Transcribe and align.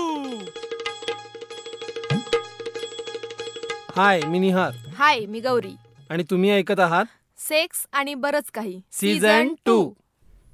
हाय 3.95 4.21
मी 4.21 4.39
निहार. 4.39 4.71
हाय 4.95 5.25
मी 5.25 5.39
गौरी. 5.39 5.75
आणि 6.09 6.23
तुम्ही 6.23 6.51
ऐकत 6.51 6.79
आहात? 6.79 7.05
सेक्स 7.37 7.85
आणि 7.93 8.13
बरंच 8.13 8.51
काही. 8.53 8.81
सीझन 8.91 9.53
टू 9.65 9.93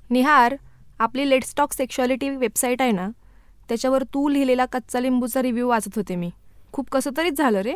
निहार 0.10 0.56
आपली 1.00 1.30
लेट्स 1.30 1.54
टॉक 1.58 1.74
सेक्शुअलिटी 1.74 2.30
वेबसाईट 2.30 2.82
आहे 2.82 2.92
ना 2.92 3.10
त्याच्यावर 3.70 4.04
तू 4.04 4.30
लिहिलेला 4.30 4.66
कच्चा 4.66 5.00
लिंबूचा 5.00 5.42
रिव्ह्यू 5.42 5.68
वाचत 5.68 5.96
होते 5.96 6.16
मी. 6.16 6.32
खूप 6.72 6.90
कसं 6.90 7.12
तरीच 7.18 7.38
झालं 7.38 7.60
रे. 7.60 7.76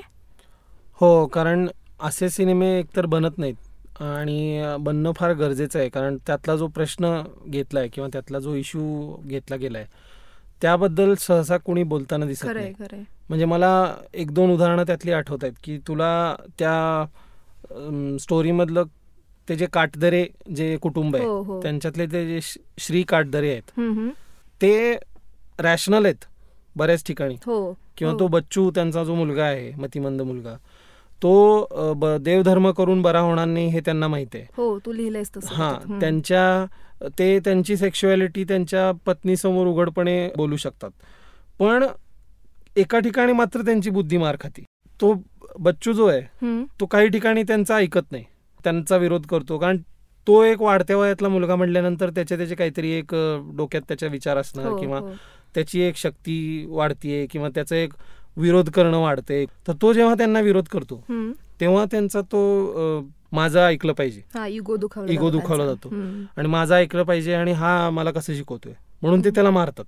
हो 0.94 1.28
कारण 1.28 1.68
असे 2.02 2.30
सिनेमे 2.30 2.80
एकतर 2.80 3.06
बनत 3.06 3.38
नाहीत. 3.38 3.56
आणि 4.00 4.64
बनणं 4.80 5.12
फार 5.16 5.34
गरजेचं 5.34 5.80
आहे 5.80 5.90
कारण 5.90 6.18
त्यातला 6.28 6.56
जो 6.56 6.68
प्रश्न 6.68 7.22
घेतला 7.48 7.80
आहे 7.80 7.90
किंवा 7.90 8.10
त्यातला 8.14 8.40
जो 8.40 8.54
इश्यू 8.56 9.16
घेतला 9.26 9.56
गेला 9.56 9.78
आहे 9.78 9.88
त्याबद्दल 10.62 11.14
सहसा 11.16 11.58
कोणी 11.58 11.84
बोलताना 11.84 12.26
दिसत 12.26 12.46
नाही 12.46 12.74
म्हणजे 13.30 13.46
मला 13.46 13.96
एक 14.14 14.32
दोन 14.32 14.52
उदाहरणं 14.52 14.84
त्यातली 14.84 15.12
आठवत 15.12 15.44
आहेत 15.44 15.54
की 15.64 15.78
तुला 15.78 16.36
त्या 16.60 17.06
स्टोरीमधलं 18.20 18.84
ते 19.50 19.56
जे 19.56 19.66
काटदरे 19.66 20.26
जे 20.56 20.76
कुटुंब 20.78 21.16
आहे 21.16 21.26
हो 21.26 21.42
हो 21.42 21.62
त्यांच्यातले 21.62 22.06
ते 22.06 22.26
जे 22.28 22.40
श्री 22.80 23.02
काटदरे 23.04 23.52
आहेत. 23.52 23.80
ते 24.62 24.98
रॅशनल 25.60 26.06
आहेत 26.06 26.26
बऱ्याच 26.76 27.04
ठिकाणी 27.06 27.36
हो 27.46 27.74
किंवा. 27.98 28.14
तो 28.20 28.28
बच्चू 28.28 28.70
त्यांचा 28.72 29.04
जो 29.04 29.16
मुलगा 29.16 29.44
आहे 29.44 29.72
मतिमंद 29.78 30.22
मुलगा 30.22 30.56
तो 31.22 32.18
देवधर्म 32.20 32.70
करून 32.72 33.02
बरा 33.02 33.20
होणार 33.20 33.46
नाही 33.46 33.68
हे 33.68 33.80
त्यांना 33.80 34.08
माहिती 34.08 34.38
आहे 34.38 34.48
हो 34.58 34.78
तू 34.86 34.92
लिहिलंयस 34.92 35.32
हा. 35.46 35.74
त्यांच्या 36.02 36.66
ते 37.20 37.38
त्यांची 37.40 37.78
सेक्शुअलिटी 37.78 38.44
त्यांच्या 38.44 38.92
पत्नीसमोर 39.06 39.68
उघडपणे 39.68 40.28
बोलू 40.38 40.58
शकतात 40.58 40.92
पण 41.60 41.86
एका 42.78 43.00
ठिकाणी 43.00 43.34
मात्र 43.34 43.62
त्यांची 43.62 43.90
बुद्धी 43.90 44.18
मार 44.18 44.36
खाती 44.40 44.64
तो 45.00 45.14
बच्चू 45.60 45.94
जो 45.94 46.06
आहे. 46.08 46.22
तो 46.80 46.86
काही 46.86 47.08
ठिकाणी 47.08 47.44
त्यांचा 47.44 47.76
ऐकत 47.76 48.12
नाही 48.12 48.24
त्यांचा 48.60 48.98
विरोध 48.98 49.26
करतो 49.26 49.58
कारण 49.58 49.78
तो 50.28 50.42
एक 50.44 50.62
वाढत्या 50.62 50.98
वयातला 50.98 51.28
मुलगा 51.30 51.56
म्हटल्यानंतर 51.56 52.10
त्याचे 52.10 52.38
त्याचे 52.38 52.56
काहीतरी 52.56 52.92
एक 52.92 53.14
डोक्यात 53.56 53.82
त्याच्या 53.88 54.10
विचार 54.10 54.38
असणार 54.38 54.66
हो, 54.68 54.78
किंवा 54.78 55.00
हो. 55.00 55.10
त्याची 55.56 55.82
एक 55.82 55.96
शक्ती 55.98 56.66
वाढतीये 56.70 57.26
किंवा 57.28 57.50
त्याचं 57.50 57.76
एक 57.76 57.94
विरोध 58.38 58.70
करणं 58.70 58.98
वाढते 58.98 59.46
तर 59.68 59.74
तो 59.82 59.94
जेव्हा 59.94 60.14
त्यांना 60.16 60.40
विरोध 60.40 60.68
करतो. 60.68 61.04
तेव्हा 61.62 61.86
त्यांचा 61.86 62.22
तो 62.22 63.02
माझं 63.34 63.60
ऐकलं 63.60 63.94
पाहिजे. 63.94 64.22
हा 64.36 64.48
इगो 64.48 64.76
दुखावला 64.78 65.14
इगो 65.14 65.30
जातो. 65.30 65.40
दुखावला. 65.40 66.26
आणि 66.38 66.48
माझं 66.48 66.76
ऐकलं 66.76 67.04
पाहिजे 67.04 67.34
आणि 67.34 67.52
हा 67.52 67.90
मला 67.90 68.12
कसं 68.12 68.34
शिकवतोय. 68.34 68.74
म्हणून 69.02 69.24
ते 69.24 69.30
त्याला 69.30 69.52
मारतात. 69.52 69.86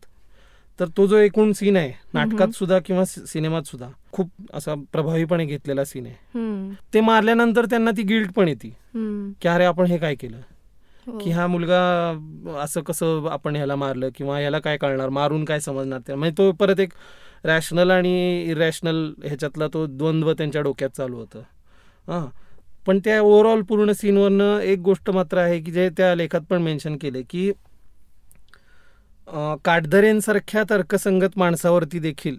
तर 0.79 0.85
तो 0.97 1.05
जो 1.07 1.17
एकूण 1.17 1.51
सीन 1.51 1.77
आहे 1.77 1.91
नाटकात 2.13 2.55
सुद्धा 2.55 2.79
किंवा 2.79 3.03
सिनेमात 3.05 3.63
सुद्धा 3.63 3.87
खूप 4.11 4.29
असा 4.53 4.73
प्रभावीपणे 4.91 5.45
घेतलेला 5.45 5.85
सीन 5.85 6.05
आहे. 6.05 6.73
ते 6.93 7.01
मारल्यानंतर 7.01 7.65
त्यांना 7.65 7.91
ती 7.91 8.03
गिल्ट 8.03 8.31
पण 8.33 8.47
येते. 8.47 8.69
की 9.41 9.47
अरे 9.47 9.65
आपण 9.65 9.85
हे 9.85 9.97
काय 9.97 10.15
केलं? 10.15 10.37
हो. 11.07 11.17
की 11.17 11.31
हा 11.31 11.47
मुलगा 11.47 11.79
असं 12.63 12.81
कसं 12.81 13.27
आपण 13.31 13.55
ह्याला 13.55 13.75
मारलं 13.75 14.09
किंवा 14.15 14.37
ह्याला 14.39 14.59
काय 14.59 14.77
कळणार 14.77 15.09
मारून 15.09 15.45
काय 15.45 15.59
समजणार 15.59 16.15
म्हणजे 16.15 16.37
तो 16.37 16.51
परत 16.51 16.79
एक 16.79 16.93
रॅशनल 17.43 17.91
आणि 17.91 18.43
इरॅशनल 18.43 19.13
ह्याच्यातला 19.23 19.67
तो 19.67 19.85
द्वंद्व 19.87 20.33
त्यांच्या 20.33 20.61
डोक्यात 20.61 20.89
चालू 20.89 21.17
होतं 21.17 21.41
हां 22.07 22.25
पण 22.85 22.99
त्या 22.99 23.21
ओव्हरऑल 23.21 23.61
पूर्ण 23.61 23.91
सीनवरनं 23.91 24.59
एक 24.59 24.79
गोष्ट 24.79 25.09
मात्र 25.09 25.37
आहे 25.37 25.59
की 25.59 25.71
जे 25.71 25.89
त्या 25.89 26.15
लेखात 26.15 26.41
पण 26.49 26.61
मेन्शन 26.61 26.97
केले 26.97 27.21
की 27.21 27.51
अं, 29.27 29.55
काटदरेंसारख्या 29.65 30.63
तर्कसंगत 30.69 31.37
माणसावरती 31.37 31.99
देखील. 31.99 32.37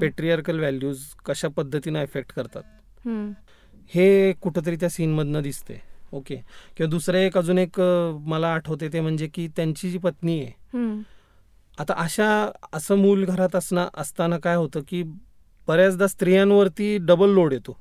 पेट्रियार्कल 0.00 0.58
व्हॅल्यूज 0.58 0.98
कशा 1.26 1.48
पद्धतीनं 1.48 2.02
इफेक्ट 2.02 2.32
करतात. 2.32 2.62
हे 3.94 4.32
कुठंतरी 4.32 4.76
त्या 4.76 4.88
सीनमधनं 4.88 5.42
दिसते 5.42 5.80
ओके 6.12 6.36
किंवा 6.76 6.90
दुसरं 6.90 7.18
एक 7.18 7.38
अजून 7.38 7.58
एक 7.58 7.80
मला 8.26 8.52
आठवते 8.54 8.88
ते 8.92 9.00
म्हणजे 9.00 9.26
की 9.26 9.48
त्यांची 9.48 9.90
जी 9.90 9.98
पत्नी 9.98 10.40
आहे. 10.40 10.52
आता 11.78 11.94
अशा 11.94 12.28
असं 12.72 12.96
मूल 12.96 13.24
घरात 13.24 13.56
असणं 13.56 13.88
असताना 13.94 14.38
काय 14.38 14.56
होतं 14.56 14.80
की 14.88 15.02
बऱ्याचदा 15.68 16.06
स्त्रियांवरती 16.06 16.96
डबल 16.98 17.30
लोड 17.30 17.52
येतो. 17.52 17.76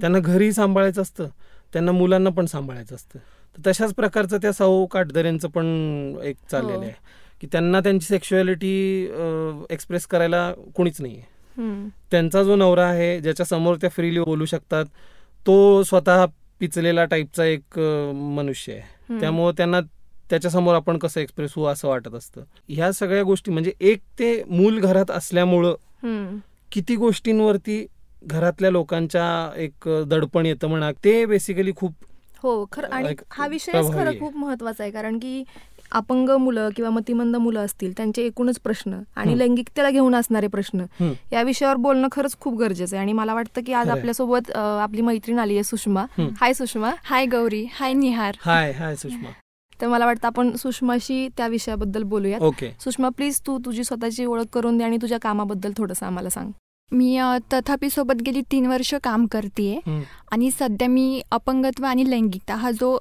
त्यांना 0.00 0.18
घरी 0.18 0.52
सांभाळायचं 0.52 1.02
असतं 1.02 1.28
त्यांना 1.72 1.92
मुलांना 1.92 2.30
पण 2.30 2.46
सांभाळायचं 2.46 2.94
असतं 2.94 3.18
तर 3.56 3.70
तशाच 3.70 3.92
प्रकारचं 3.94 4.38
त्या 4.42 4.52
साऊ 4.52 4.86
काटदऱ्यांचं 4.86 5.48
पण 5.48 5.66
एक 6.22 6.36
चाललेलं 6.50 6.76
हो. 6.76 6.82
आहे 6.82 6.94
की 7.40 7.46
त्यांना 7.52 7.80
त्यांची 7.80 8.06
सेक्शुअलिटी 8.06 8.72
एक्सप्रेस 9.70 10.06
करायला 10.06 10.52
कोणीच 10.74 11.00
नाही 11.00 11.16
आहे. 11.16 11.88
त्यांचा 12.10 12.42
जो 12.42 12.56
नवरा 12.56 12.86
आहे 12.86 13.18
ज्याच्या 13.20 13.46
समोर 13.46 13.76
त्या 13.80 13.90
फ्रीली 13.90 14.20
बोलू 14.20 14.44
शकतात 14.44 14.84
तो 15.46 15.82
स्वतः 15.82 16.24
पिचलेला 16.60 17.04
टाईपचा 17.04 17.44
एक 17.44 17.78
मनुष्य 17.78 18.72
आहे. 18.72 19.18
त्यामुळं 19.20 19.52
त्यांना 19.56 19.80
त्याच्यासमोर 20.30 20.74
आपण 20.74 20.98
कसं 20.98 21.20
एक्सप्रेस 21.20 21.52
होऊ 21.56 21.66
असं 21.66 21.88
वाटत 21.88 22.14
असतं 22.14 22.42
ह्या 22.68 22.92
सगळ्या 22.92 23.22
गोष्टी 23.22 23.50
म्हणजे 23.50 23.72
एक 23.80 24.00
ते 24.18 24.42
मूल 24.48 24.80
घरात 24.80 25.10
असल्यामुळं. 25.10 25.74
किती 26.72 26.96
गोष्टींवरती 26.96 27.84
घरातल्या 28.24 28.70
लोकांच्या 28.70 29.26
एक 29.56 29.88
दडपण 30.06 30.46
येतं 30.46 30.68
म्हणा 30.68 30.90
ते 31.04 31.24
बेसिकली 31.26 31.72
खूप 31.76 31.92
हो 32.42 32.64
खरं 32.72 32.88
आणि 32.88 33.08
हा 33.30 33.46
प्रभावी 33.46 33.58
खरं. 33.92 34.18
खूप 34.20 34.36
महत्त्वाचा 34.36 34.82
आहे 34.82 34.92
कारण 34.92 35.18
की 35.18 35.42
अपंग 35.92 36.30
मुलं 36.40 36.68
किंवा 36.76 36.90
मतिमंद 36.90 37.36
मुलं 37.36 37.64
असतील 37.64 37.92
त्यांचे 37.96 38.22
एकूणच 38.22 38.58
प्रश्न 38.60 38.98
आणि. 39.16 39.38
लैंगिकतेला 39.38 39.90
घेऊन 39.90 40.14
असणारे 40.14 40.46
प्रश्न. 40.46 40.84
या 41.32 41.42
विषयावर 41.42 41.76
बोलणं 41.76 42.08
खरंच 42.12 42.36
खूप 42.40 42.58
गरजेचं 42.58 42.96
आहे 42.96 43.02
आणि 43.02 43.12
मला 43.12 43.34
वाटतं 43.34 43.60
की 43.66 43.72
आज. 43.72 43.88
आपल्यासोबत 43.90 44.50
आपली 44.56 45.00
मैत्रीण 45.02 45.38
आली 45.38 45.54
आहे 45.54 45.62
सुषमा. 45.64 46.04
हाय 46.40 46.54
सुषमा 46.54 46.90
हाय 47.04 47.26
गौरी 47.26 47.64
हाय 47.72 47.92
निहार 47.92 48.36
हाय 48.40 48.72
हाय 48.72 48.96
सुषमा 48.96 49.30
तर 49.80 49.88
मला 49.88 50.06
वाटतं 50.06 50.26
आपण 50.26 50.54
सुषमाशी 50.56 51.28
त्या 51.36 51.46
विषयाबद्दल 51.46 52.02
बोलूयात 52.02 52.40
ओके 52.40 52.70
सुषमा 52.80 53.08
प्लीज 53.08 53.40
तू 53.46 53.58
तुझी 53.58 53.84
स्वतःची 53.84 54.24
ओळख 54.24 54.46
करून 54.52 54.78
दे 54.78 54.84
आणि 54.84 54.96
तुझ्या 55.02 55.18
कामाबद्दल 55.18 55.72
थोडंसं 55.76 56.06
आम्हाला 56.06 56.30
सांग 56.30 56.50
मी 56.92 57.18
तथापि 57.52 57.88
सोबत 57.90 58.20
गेली 58.22 58.40
तीन 58.42 58.66
वर्ष 58.66 58.94
काम 58.94 59.24
करते 59.26 59.80
हं. 59.86 60.00
आणि 60.32 60.50
सध्या 60.50 60.88
मी 60.88 61.20
अपंगत्व 61.30 61.84
आणि 61.86 62.10
लैंगिकता 62.10 62.54
हा 62.54 62.70
जो 62.70 62.94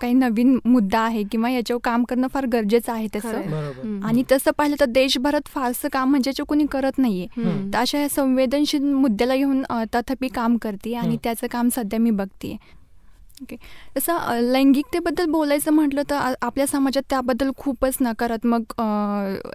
काही 0.00 0.12
नवीन 0.12 0.58
मुद्दा 0.64 1.00
आहे 1.00 1.22
किंवा 1.32 1.50
याच्यावर 1.50 1.80
काम 1.84 2.04
करणं 2.04 2.26
फार 2.26 2.46
गरजेचं 2.46 2.92
आहे 2.92 3.06
खरंय. 3.06 3.20
तसं 3.20 3.50
बरोबर 3.50 3.86
हं. 3.86 4.00
आणि 4.04 4.22
तसं 4.32 4.50
पाहिलं 4.58 4.76
तर 4.80 4.84
देशभरात 4.84 5.48
फारसं 5.48 5.88
काम 5.92 6.10
म्हणजे 6.10 6.42
कोणी 6.48 6.66
करत 6.66 6.98
नाहीये. 6.98 7.26
तर 7.72 7.78
अशा 7.78 7.98
या 7.98 8.08
संवेदनशील 8.08 8.92
मुद्द्याला 8.92 9.36
घेऊन 9.36 9.62
तथापि 9.94 10.28
काम 10.28 10.56
करते 10.56 10.94
आणि. 10.94 11.16
त्याचं 11.24 11.46
काम 11.50 11.68
सध्या 11.68 11.98
मी 12.00 12.10
बघते 12.10 12.56
ओके 13.40 13.56
तसं 13.96 14.40
लैंगिकतेबद्दल 14.52 15.26
बोलायचं 15.30 15.72
म्हटलं 15.72 16.02
तर 16.10 16.34
आपल्या 16.42 16.66
समाजात 16.66 17.02
त्याबद्दल 17.10 17.50
खूपच 17.56 17.96
नकारात्मक 18.00 18.72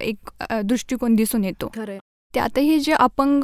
एक 0.02 0.30
दृष्टिकोन 0.66 1.16
दिसून 1.16 1.44
येतो. 1.44 1.70
खरं 1.76 1.98
त्यातही 2.36 2.80
जे 2.80 2.94
अपंग 2.94 3.44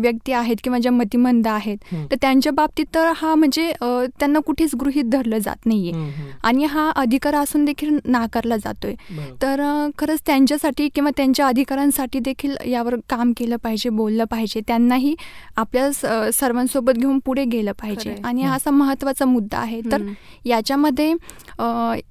व्यक्ती 0.00 0.32
आहेत 0.32 0.56
किंवा 0.64 0.78
ज्या 0.78 0.92
मतिमंद 0.92 1.46
आहेत. 1.48 1.76
तर 2.10 2.16
त्यांच्या 2.20 2.52
बाबतीत 2.52 2.86
तर 2.94 3.12
हा 3.16 3.34
म्हणजे 3.34 3.70
त्यांना 4.18 4.38
कुठेच 4.38 4.74
गृहीत 4.74 5.04
धरलं 5.04 5.38
जात 5.38 5.66
नाहीये. 5.66 5.92
आणि 6.42 6.64
हा 6.64 6.90
अधिकार 6.96 7.34
असून 7.34 7.64
देखील 7.64 7.98
नाकारला 8.04 8.56
जातोय. 8.56 8.94
तर 9.42 9.60
खरंच 9.98 10.20
त्यांच्यासाठी 10.26 10.88
किंवा 10.94 11.10
त्यांच्या 11.16 11.46
अधिकारांसाठी 11.46 12.18
देखील 12.18 12.56
यावर 12.66 12.94
काम 13.08 13.32
केलं 13.36 13.56
पाहिजे 13.56 13.88
बोललं 13.90 14.24
पाहिजे 14.24 14.60
त्यांनाही 14.66 15.14
आपल्या 15.56 15.90
सर्वांसोबत 16.32 16.92
घेऊन 16.92 17.18
पुढे 17.18 17.44
गेलं 17.44 17.72
पाहिजे. 17.72 18.14
आणि 18.24 18.42
हं. 18.42 18.56
असा 18.56 18.70
महत्त्वाचा 18.70 19.24
मुद्दा 19.24 19.58
आहे 19.58 19.80
तर. 19.92 20.02
याच्यामध्ये 20.44 21.12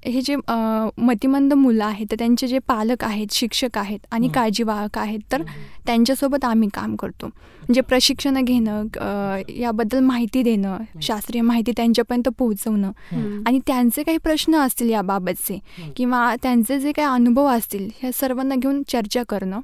हे 0.06 0.22
जे 0.22 0.36
मतिमंद 0.98 1.54
मुलं 1.54 1.86
आहेत 1.86 2.08
तर 2.12 2.16
त्यांचे 2.20 2.48
जे 2.48 2.60
पालक 2.68 3.04
आहेत 3.04 3.34
शिक्षक 3.34 3.78
आहेत 3.78 4.00
आणि. 4.12 4.28
काळजीवाहक 4.36 4.98
आहेत 4.98 5.20
तर 5.32 5.42
त्यांच्यासोबत 6.12 6.46
आम्ही 6.46 6.68
काम 6.74 6.96
करतो 6.96 7.26
म्हणजे 7.26 7.82
प्रशिक्षण 7.82 8.44
घेणं 8.44 8.88
याबद्दल 9.50 10.00
माहिती 10.00 10.44
देणं 10.44 10.78
शास्त्रीय 11.02 11.42
माहिती 11.42 11.72
त्यांच्यापर्यंत 11.78 12.30
पोहोचवणं. 12.38 12.92
आणि 13.48 13.60
त्यांचे 13.68 14.04
काही 14.04 14.18
प्रश्न 14.18 14.56
असतील 14.56 14.90
याबाबतचे. 14.90 15.60
किंवा 15.96 16.36
त्यांचे 16.44 16.80
जे 16.80 16.92
काही 16.92 17.08
अनुभव 17.08 17.48
असतील 17.48 17.90
ह्या 18.00 18.12
सर्वांना 18.14 18.56
घेऊन 18.56 18.82
चर्चा 18.88 19.24
करणं 19.30 19.60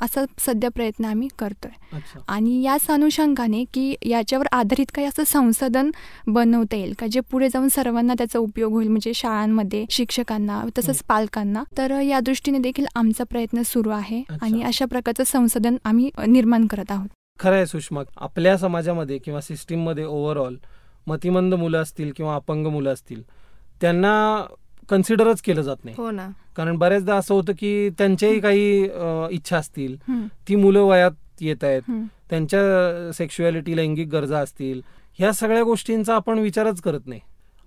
असा 0.00 0.24
सध्या 0.38 0.70
प्रयत्न 0.70 1.04
आम्ही 1.04 1.28
करतोय. 1.38 1.98
आणि 2.28 2.62
याच 2.62 2.90
अनुषंगाने 2.90 3.64
की 3.74 3.94
याच्यावर 4.02 4.46
आधारित 4.52 4.86
काही 4.94 5.06
असं 5.06 5.24
संसाधन 5.26 5.90
बनवता 6.26 6.76
येईल 6.76 6.94
का? 6.98 7.06
जे 7.06 7.20
पुढे 7.20 7.48
जाऊन 7.48 7.68
सर्वांना 7.68 8.14
त्याचा 8.18 8.38
उपयोग 8.38 8.72
होईल 8.72 8.88
म्हणजे 8.88 9.14
शाळांमध्ये 9.14 9.84
शिक्षकांना 9.90 10.62
तसंच 10.78 11.02
पालकांना. 11.02 11.62
तर 11.78 12.00
या 12.00 12.20
दृष्टीने 12.20 12.58
देखील 12.58 12.86
आमचा 12.94 13.24
प्रयत्न 13.24 13.62
सुरू 13.62 13.90
आहे. 13.90 14.22
आणि 14.42 14.62
अशा 14.62 14.84
प्रकारचं 14.84 15.24
संसाधन 15.24 15.76
आम्ही 15.84 16.10
निर्माण 16.26 16.66
करत 16.66 16.90
आहोत. 16.90 17.08
खरं 17.38 17.54
आहे 17.54 17.66
सुषमा 17.66 18.02
आपल्या 18.16 18.56
समाजामध्ये 18.58 19.18
किंवा 19.18 19.40
सिस्टीममध्ये 19.40 20.04
ओव्हरऑल 20.04 20.56
मतिमंद 21.06 21.54
मुलं 21.54 21.82
असतील 21.82 22.12
किंवा 22.16 22.34
अपंग 22.34 22.66
मुलं 22.66 22.92
असतील 22.92 23.22
त्यांना 23.80 24.12
कन्सिडरच 24.90 25.40
केलं 25.42 25.62
जात 25.62 25.84
नाही. 25.84 25.94
हो 25.98 26.10
ना. 26.10 26.28
कारण 26.56 26.76
बऱ्याचदा 26.76 27.16
असं 27.16 27.34
होतं 27.34 27.52
की 27.58 27.90
त्यांच्याही 27.90 28.40
काही 28.40 28.82
इच्छा 29.30 29.56
असतील. 29.56 29.96
ती 30.48 30.56
मुलं 30.56 30.82
वयात 30.82 31.40
येत 31.40 31.64
आहेत. 31.64 31.90
त्यांच्या 32.30 33.12
सेक्शुअलिटी 33.12 33.76
लैंगिक 33.76 34.08
गरजा 34.08 34.38
असतील. 34.38 34.80
ह्या 35.18 35.32
सगळ्या 35.32 35.62
गोष्टींचा 35.62 36.14
आपण 36.14 36.38
विचारच 36.38 36.80
करत 36.80 37.06
नाही. 37.06 37.20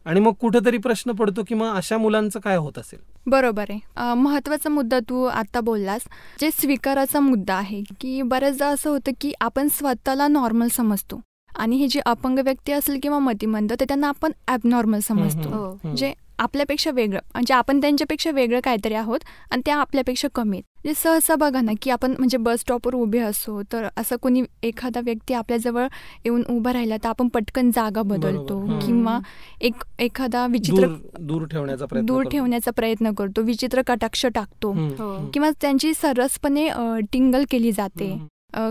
आणि 0.05 0.19
मग 0.19 0.31
कुठेतरी 0.31 0.77
प्रश्न 0.77 1.11
पडतो 1.11 1.43
की 1.47 1.55
मग 1.55 1.75
अशा 1.75 1.97
मुलांचं 1.97 2.39
काय 2.39 2.57
होत 2.57 2.77
असेल? 2.77 2.99
बरोबर 3.27 3.65
आहे. 3.69 4.13
महत्त्वाचा 4.15 4.69
मुद्दा 4.69 4.99
तू 4.99 5.23
आता 5.23 5.59
बोललास. 5.61 6.01
जे 6.41 6.49
स्वीकाराचा 6.51 7.19
मुद्दा 7.19 7.55
आहे 7.55 7.81
की 8.01 8.21
बऱ्याचदा 8.21 8.67
असं 8.67 8.89
होतं 8.89 9.11
की 9.21 9.33
आपण 9.41 9.67
स्वतःला 9.71 10.27
नॉर्मल 10.27 10.67
समजतो. 10.67 11.21
आणि 11.55 11.77
हे 11.77 11.88
जे 11.88 12.00
अपंग 12.05 12.39
व्यक्ती 12.39 12.71
असेल 12.71 13.00
किंवा 13.03 13.19
मतिमंद 13.19 13.73
ते 13.79 13.85
त्यांना 13.85 14.07
आपण 14.07 14.31
ॲबनॉर्मल 14.47 15.00
समजतो 15.00 15.50
हो. 15.50 15.95
जे 15.95 16.13
आपल्यापेक्षा 16.39 16.91
वेगळं 16.91 17.19
म्हणजे 17.33 17.53
आपण 17.53 17.79
त्यांच्यापेक्षा 17.81 18.31
वेगळं 18.31 18.59
काहीतरी 18.63 18.94
आहोत 18.94 19.19
आणि 19.51 19.61
त्या 19.65 19.75
आपल्यापेक्षा 19.75 20.27
कमी 20.35 20.57
आहेत 20.57 20.63
म्हणजे 20.75 20.94
सहसा 21.01 21.35
बघा 21.35 21.61
ना 21.61 21.71
की 21.81 21.89
आपण 21.91 22.11
म्हणजे 22.11 22.38
बस 22.38 22.59
स्टॉपवर 22.59 22.95
उभे 22.95 23.19
असो 23.19 23.61
तर 23.71 23.88
असं 23.97 24.15
कोणी 24.21 24.41
एखादा 24.63 25.00
व्यक्ती 25.00 25.33
आपल्याजवळ 25.33 25.88
येऊन 26.25 26.44
उभा 26.50 26.73
राहिला 26.73 26.97
तर 26.97 27.09
आपण 27.09 27.27
पटकन 27.27 27.69
जागा 27.71 28.01
बदलतो. 28.03 28.59
किंवा 28.79 29.17
एक 29.61 29.83
एखादा 29.99 30.45
विचित्र 30.47 30.88
दूर 31.19 31.45
ठेवण्याचा 31.45 31.85
प्रयत्न 31.85 32.06
दूर 32.07 32.17
करतो. 32.17 32.29
ठेवण्याचा 32.29 32.71
प्रयत्न 32.71 33.13
करतो 33.13 33.41
विचित्र 33.41 33.81
कटाक्ष 33.88 34.25
टाकतो 34.25 34.71
हो. 34.71 35.15
किंवा 35.33 35.49
त्यांची 35.61 35.94
सरसपणे 35.94 36.67
टिंगल 37.13 37.44
केली 37.51 37.71
जाते 37.71 38.15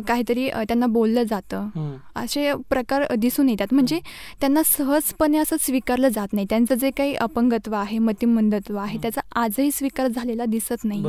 काहीतरी 0.08 0.48
त्यांना 0.48 0.86
बोललं 0.86 1.22
जातं. 1.22 1.68
असे 2.16 2.52
प्रकार 2.70 3.04
दिसून 3.18 3.48
येतात. 3.48 3.72
म्हणजे 3.72 3.98
त्यांना 4.40 4.62
सहजपणे 4.66 5.38
असं 5.38 5.56
स्वीकारलं 5.60 6.08
जात 6.08 6.32
नाही. 6.32 6.46
त्यांचं 6.50 6.74
जे 6.74 6.90
काही 6.90 7.14
अपंगत्व 7.16 7.74
आहे 7.74 7.98
मतिमंदत्व 7.98 8.76
आहे. 8.78 8.98
त्याचा 9.02 9.20
आजही 9.34 9.70
स्वीकार 9.70 10.08
झालेला 10.08 10.44
दिसत 10.44 10.84
नाही. 10.84 11.02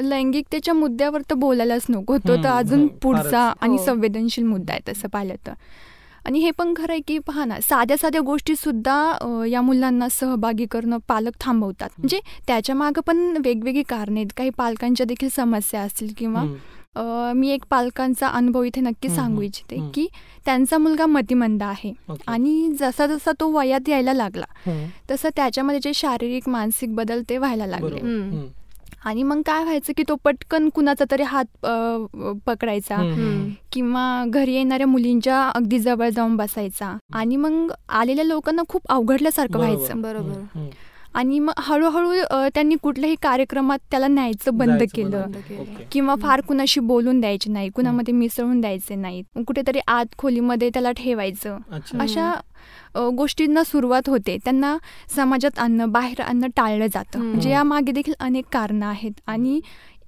लैंगिकतेच्या 0.00 0.74
मुद्द्यावर 0.74 1.22
तर 1.30 1.34
बोलायलाच 1.34 1.86
नको. 1.88 2.16
तो 2.18 2.36
तर 2.36 2.48
अजून 2.48 2.80
हो, 2.80 2.88
पुढचा. 3.02 3.40
आणि 3.60 3.76
हो. 3.76 3.84
संवेदनशील 3.84 4.44
मुद्दा 4.44 4.72
आहे 4.72 4.92
तसं 4.92 5.08
पाहिलं 5.08 5.34
तर. 5.46 5.52
आणि 6.26 6.38
हे 6.40 6.50
पण 6.50 6.72
खरं 6.76 6.92
आहे 6.92 7.00
की 7.06 7.18
पहा 7.18 7.44
ना 7.44 7.58
साध्या 7.62 7.96
साध्या 7.96 8.20
गोष्टी 8.20 8.54
सुद्धा 8.56 9.44
या 9.48 9.60
मुलांना 9.62 10.08
सहभागी 10.10 10.64
करणं 10.70 10.98
पालक 11.08 11.32
थांबवतात. 11.40 11.88
म्हणजे 11.98 12.20
त्याच्या 12.46 12.74
मागं 12.74 13.00
पण 13.06 13.18
वेगवेगळी 13.44 13.82
कारणे 13.88 14.20
आहेत. 14.20 14.32
काही 14.36 14.50
पालकांच्या 14.56 15.06
देखील 15.06 15.28
समस्या 15.32 15.80
असतील 15.80 16.12
किंवा 16.16 16.44
मी 17.36 17.48
एक 17.50 17.64
पालकांचा 17.70 18.28
अनुभव 18.28 18.62
इथे 18.64 18.80
नक्की 18.80 19.08
सांगू 19.08 19.42
इच्छिते. 19.42 19.76
की 19.94 20.06
त्यांचा 20.44 20.78
मुलगा 20.78 21.06
मतिमंद 21.06 21.62
आहे. 21.62 21.92
आणि 22.26 22.68
जसा 22.80 23.06
जसा 23.06 23.32
तो 23.40 23.48
वयात 23.50 23.88
यायला 23.88 24.12
लागला 24.12 24.44
तसं 25.10 25.28
त्याच्यामध्ये 25.36 25.80
जे 25.82 25.92
शारीरिक 25.94 26.48
मानसिक 26.48 26.94
बदल 26.94 27.22
ते 27.30 27.38
व्हायला 27.38 27.66
लागले. 27.66 28.00
आणि 29.04 29.22
मग 29.22 29.40
काय 29.46 29.62
व्हायचं 29.64 29.92
की 29.96 30.02
तो 30.08 30.14
पटकन 30.24 30.68
कुणाचा 30.74 31.04
तरी 31.10 31.22
हात 31.22 31.66
पकडायचा. 32.46 32.96
किंवा 33.72 34.24
घरी 34.28 34.54
येणाऱ्या 34.54 34.86
मुलींच्या 34.86 35.40
अगदी 35.48 35.78
जवळ 35.78 36.08
जाऊन 36.08 36.36
बसायचा. 36.36 36.96
आणि 37.12 37.36
मग 37.36 37.72
आलेल्या 37.88 38.24
लोकांना 38.24 38.62
खूप 38.68 38.82
अवघडल्यासारखं. 38.88 39.58
व्हायचं. 39.58 40.00
बरोबर. 40.02 40.68
आणि 41.16 41.38
मग 41.38 41.52
हळूहळू 41.58 42.48
त्यांनी 42.54 42.76
कुठल्याही 42.82 43.16
कार्यक्रमात 43.22 43.78
त्याला 43.90 44.08
न्यायचं 44.08 44.56
बंद 44.58 44.82
केलं. 44.94 45.24
किंवा 45.92 46.14
फार 46.22 46.40
कुणाशी 46.48 46.80
बोलून 46.80 47.20
द्यायचे 47.20 47.52
नाही 47.52 47.70
कुणामध्ये 47.74 48.14
मिसळून 48.14 48.60
द्यायचे 48.60 48.94
नाहीत 48.94 49.24
मग 49.36 49.44
कुठेतरी 49.44 49.80
आत 49.88 50.16
खोलीमध्ये 50.18 50.68
त्याला 50.74 50.90
ठेवायचं. 50.96 51.56
अच्छा. 51.72 51.98
अशा 52.02 52.32
गोष्टींना 53.16 53.62
सुरुवात 53.64 54.08
होते. 54.08 54.36
त्यांना 54.44 54.76
समाजात 55.16 55.58
आणणं 55.58 55.92
बाहेर 55.92 56.20
आणणं 56.22 56.48
टाळलं 56.56 56.86
जातं. 56.86 57.18
म्हणजे 57.18 57.50
यामागे 57.50 57.92
देखील 57.92 58.14
अनेक 58.20 58.44
कारणं 58.52 58.86
आहेत 58.86 59.20
आणि 59.26 59.60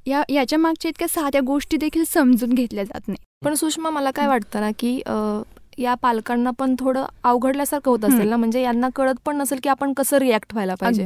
या 0.07 0.23
याच्या 0.31 0.59
मागच्या 0.59 0.89
इतक्या 0.89 1.09
साध्या 1.09 1.41
गोष्टी 1.47 1.77
देखील 1.77 2.05
समजून 2.09 2.53
घेतल्या 2.53 2.85
जात 2.85 3.09
नाही 3.09 3.19
पण 3.45 3.55
सुषमा 3.55 3.91
मला 3.91 4.11
काय 4.11 4.27
वाटतं 4.27 4.61
ना 4.61 4.71
की 4.79 5.01
या 5.79 5.95
पालकांना 5.95 6.51
पण 6.51 6.75
थोडं 6.79 7.05
अवघडल्यासारखं 7.25 7.91
होत 7.91 8.05
असेल. 8.05 8.29
ना? 8.29 8.37
म्हणजे 8.37 8.63
यांना 8.63 8.89
कळत 8.97 9.15
पण 9.25 9.37
नसेल 9.37 9.59
की 9.63 9.69
आपण 9.69 9.93
कसं 9.93 10.17
रिॲक्ट 10.17 10.49
व्हायला 10.53 10.75
पाहिजे. 10.75 11.05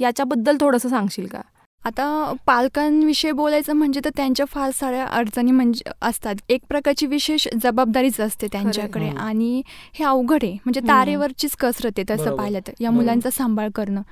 याच्याबद्दल 0.00 0.56
थोडंसं 0.60 0.88
सांगशील 0.88 1.26
का? 1.26 1.40
आता 1.84 2.06
पालकांविषयी 2.46 3.30
बोलायचं 3.32 3.72
म्हणजे 3.72 4.00
तर 4.04 4.10
त्यांच्या 4.16 4.46
फार 4.46 4.70
साऱ्या 4.70 5.04
अडचणी 5.08 5.50
म्हणजे 5.50 5.90
असतात 6.02 6.34
एक 6.48 6.60
प्रकारची 6.68 7.06
विशेष 7.06 7.46
जबाबदारीच 7.62 8.20
असते 8.20 8.46
त्यांच्याकडे 8.52 9.06
हम्म. 9.06 9.18
आणि 9.18 9.62
हे 9.94 10.04
अवघड 10.04 10.44
आहे 10.44 10.52
म्हणजे. 10.54 10.80
तारेवरचीच 10.80 11.54
कसरत 11.56 11.98
आहे 11.98 12.04
तसं. 12.10 12.36
पाहिलं 12.36 12.58
तर 12.66 12.72
या. 12.80 12.90
मुलांचा 12.90 13.30
सांभाळ 13.30 13.68
करणं 13.74 14.02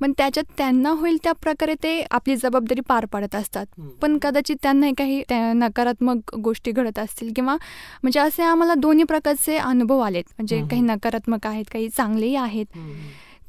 पण 0.00 0.12
त्याच्यात 0.18 0.52
त्यांना 0.56 0.90
होईल 0.90 1.16
त्या 1.24 1.32
प्रकारे 1.34 1.74
ते 1.82 2.00
आपली 2.10 2.36
जबाबदारी 2.36 2.80
पार 2.88 3.04
पाडत 3.04 3.34
असतात. 3.34 3.66
पण 4.02 4.16
कदाचित 4.22 4.56
त्यांना 4.62 4.90
काही 4.98 5.22
नकारात्मक 5.54 6.34
गोष्टी 6.38 6.72
घडत 6.72 6.98
असतील 6.98 7.32
किंवा 7.36 7.56
म्हणजे 8.02 8.20
असे 8.20 8.42
आम्हाला 8.42 8.74
दोन्ही 8.76 9.04
प्रकारचे 9.04 9.56
अनुभव 9.58 9.98
आलेत 10.00 10.24
म्हणजे. 10.28 10.60
काही 10.60 10.80
नकारात्मक 10.82 11.46
आहेत 11.46 11.64
काही 11.72 11.88
चांगलेही 11.88 12.36
आहेत 12.36 12.78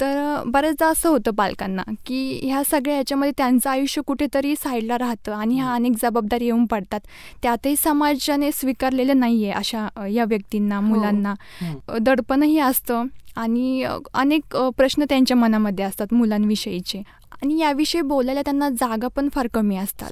तर 0.02 0.44
बऱ्याचदा 0.46 0.88
असं 0.88 1.10
होतं 1.10 1.32
पालकांना 1.32 1.84
की 2.06 2.40
ह्या 2.44 2.62
सगळ्या 2.72 2.94
ह्याच्यामध्ये 2.94 3.34
त्यांचं 3.38 3.70
आयुष्य 3.70 4.02
कुठेतरी 4.02 4.56
साईडला 4.56 4.98
राहतं 4.98 5.32
आणि 5.34 5.56
ह्या 5.56 5.74
अनेक 5.74 5.92
जबाबदारी 6.02 6.46
येऊन 6.46 6.66
पडतात. 6.66 7.00
त्यातही 7.44 7.76
समाजाने 7.78 8.52
स्वीकारलेलं 8.54 9.20
नाही 9.20 9.44
आहे 9.44 9.54
अशा 9.54 10.08
या 10.14 10.26
व्यक्तींना 10.26 10.80
मुलांना. 10.82 11.34
हम्म. 11.62 11.92
अ, 11.92 11.98
दडपणही 11.98 12.60
असतं 12.60 13.04
आणि 13.36 13.86
अनेक 14.14 14.58
प्रश्न 14.58 15.04
त्यांच्या 15.10 15.38
मनामध्ये 15.38 15.86
असतात 15.86 16.14
मुलांविषयीचे. 16.14 17.04
आणि 17.44 17.60
याविषयी 17.60 18.02
बोलायला 18.02 18.42
त्यांना 18.42 18.70
जागा 18.70 19.08
पण 19.08 19.30
फार 19.34 19.48
कमी 19.54 19.78
असतात. 19.78 20.08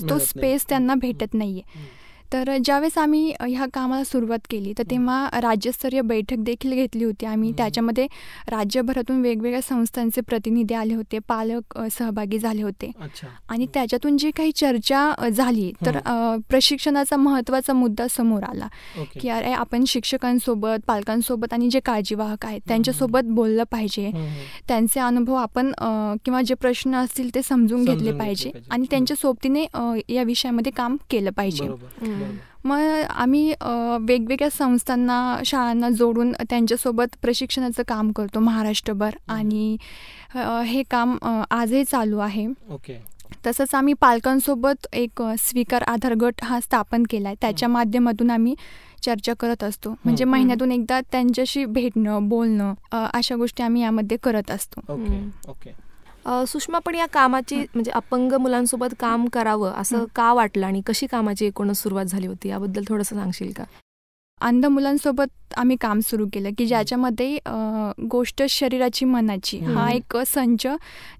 तो. 0.00 0.18
स्पेस 0.18 0.64
त्यांना 0.68 0.94
भेटत 0.94 1.34
नाहीये. 1.34 1.62
तर 2.32 2.56
ज्यावेळेस 2.64 2.96
आम्ही 2.98 3.32
ह्या 3.40 3.66
कामाला 3.74 4.04
सुरुवात 4.04 4.46
केली 4.50 4.72
तर 4.78 4.82
तेव्हा 4.90 5.28
राज्यस्तरीय 5.42 6.00
बैठक 6.00 6.36
देखील 6.38 6.72
घेतली 6.72 7.04
होती 7.04 7.26
आम्ही. 7.26 7.52
त्याच्यामध्ये 7.56 8.06
राज्यभरातून 8.48 9.20
वेगवेगळ्या 9.22 9.60
संस्थांचे 9.62 10.20
प्रतिनिधी 10.20 10.74
आले 10.74 10.94
होते 10.94 11.18
पालक 11.28 11.78
सहभागी 11.92 12.38
झाले 12.38 12.62
होते. 12.62 12.90
अच्छा. 13.00 13.28
आणि 13.48 13.66
त्याच्यातून 13.74 14.16
जी 14.16 14.30
काही 14.30 14.52
चर्चा 14.52 15.28
झाली 15.32 15.70
तर 15.86 15.96
प्रशिक्षणाचा 16.48 17.16
महत्त्वाचा 17.16 17.72
मुद्दा 17.72 18.06
समोर 18.10 18.42
आला. 18.42 18.68
की 19.20 19.28
अरे 19.28 19.52
आपण 19.52 19.84
शिक्षकांसोबत 19.86 20.78
पालकांसोबत 20.86 21.52
आणि 21.52 21.68
जे 21.70 21.80
काळजीवाहक 21.80 22.46
आहेत 22.46 22.60
त्यांच्यासोबत 22.68 23.24
बोललं 23.24 23.64
पाहिजे. 23.70 24.10
त्यांचे 24.68 25.00
अनुभव 25.00 25.34
आपण 25.34 25.72
अ, 25.72 25.86
किंवा 26.24 26.40
जे 26.42 26.54
प्रश्न 26.54 26.94
असतील 26.94 27.34
ते 27.34 27.42
समजून 27.42 27.84
घेतले 27.84 28.12
पाहिजे. 28.18 28.50
आणि 28.70 28.86
त्यांच्या 28.90 29.16
सोबतीने 29.16 29.64
या 30.08 30.22
विषयामध्ये 30.22 30.72
काम 30.72 30.96
केलं 31.10 31.30
पाहिजे. 31.30 31.64
मग 32.64 32.80
आम्ही 33.10 33.52
वेगवेगळ्या 34.00 34.48
संस्थांना 34.50 35.38
शाळांना 35.46 35.88
जोडून 35.90 36.32
त्यांच्यासोबत 36.50 37.16
प्रशिक्षणाचं 37.22 37.82
काम 37.88 38.12
करतो 38.12 38.40
महाराष्ट्रभर. 38.40 39.16
आणि 39.28 39.76
हे 40.66 40.82
काम 40.90 41.16
आजही 41.50 41.84
चालू 41.84 42.18
आहे. 42.18 42.46
ओके. 42.70 43.00
तसंच 43.46 43.74
आम्ही 43.74 43.94
पालकांसोबत 43.94 44.86
एक 44.92 45.22
स्वीकार 45.38 45.82
आधार 45.82 46.14
गट 46.14 46.44
हा 46.44 46.58
स्थापन 46.60 47.02
केला 47.10 47.28
आहे 47.28 47.36
त्याच्या 47.40 47.68
माध्यमातून 47.68 48.30
आम्ही 48.30 48.54
चर्चा 49.04 49.32
करत 49.40 49.64
असतो. 49.64 49.90
म्हणजे. 50.04 50.24
महिन्यातून 50.24 50.72
एकदा 50.72 51.00
त्यांच्याशी 51.12 51.64
भेटणं 51.64 52.28
बोलणं 52.28 52.74
अशा 53.14 53.36
गोष्टी 53.36 53.62
आम्ही 53.62 53.82
यामध्ये 53.82 54.16
करत 54.22 54.50
असतो. 54.50 54.80
ओके. 54.88 55.20
ओके. 55.48 55.70
सुषमा 56.26 56.78
पण 56.78 56.94
या 56.94 57.06
कामाची 57.06 57.56
म्हणजे 57.56 57.90
अपंग 57.90 58.32
मुलांसोबत 58.32 58.94
काम 59.00 59.26
करावं 59.28 59.72
असं. 59.72 60.04
का 60.14 60.32
वाटलं 60.32 60.66
आणि 60.66 60.80
कशी 60.86 61.06
कामाची 61.06 61.46
एकूणच 61.46 61.82
सुरुवात 61.82 62.04
झाली 62.04 62.26
होती? 62.26 62.48
याबद्दल 62.48 62.82
थोडंसं 62.88 63.16
सांगशील 63.16 63.52
का? 63.52 63.64
अंध 64.42 64.66
मुलांसोबत 64.66 65.26
आम्ही 65.56 65.76
काम 65.80 66.00
सुरू 66.00 66.26
केलं 66.32 66.48
की 66.58 66.66
ज्याच्यामध्ये 66.66 67.38
गोष्ट 68.10 68.42
शरीराची 68.48 69.04
मनाची 69.04 69.58
हा. 69.58 69.90
एक 69.90 70.16
संच 70.26 70.66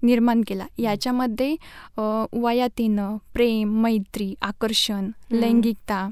निर्माण 0.03 0.41
केला. 0.47 0.65
याच्यामध्ये 0.77 1.55
अ, 1.97 2.25
वयात 2.33 2.79
येणं 2.79 3.17
प्रेम 3.33 3.81
मैत्री 3.81 4.33
आकर्षण 4.41 5.09
लैंगिकता. 5.31 6.09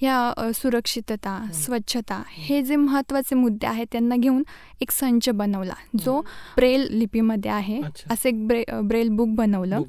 ह्या 0.00 0.50
सुरक्षितता 0.54 1.38
स्वच्छता 1.54 2.22
हे 2.28 2.62
जे 2.62 2.76
महत्त्वाचे 2.76 3.34
मुद्दे 3.34 3.66
आहेत 3.66 3.86
त्यांना 3.92 4.16
घेऊन 4.16 4.42
एक 4.80 4.90
संच 4.90 5.28
बनवला. 5.28 5.74
जो 5.98 6.20
ब्रेल 6.56 6.86
लिपीमध्ये 6.90 7.50
आहे. 7.50 7.80
असं 8.10 8.28
एक 8.28 8.46
ब्रे 8.46 8.64
ब्रेल 8.82 9.08
बुक 9.08 9.28
बनवलं. 9.28 9.82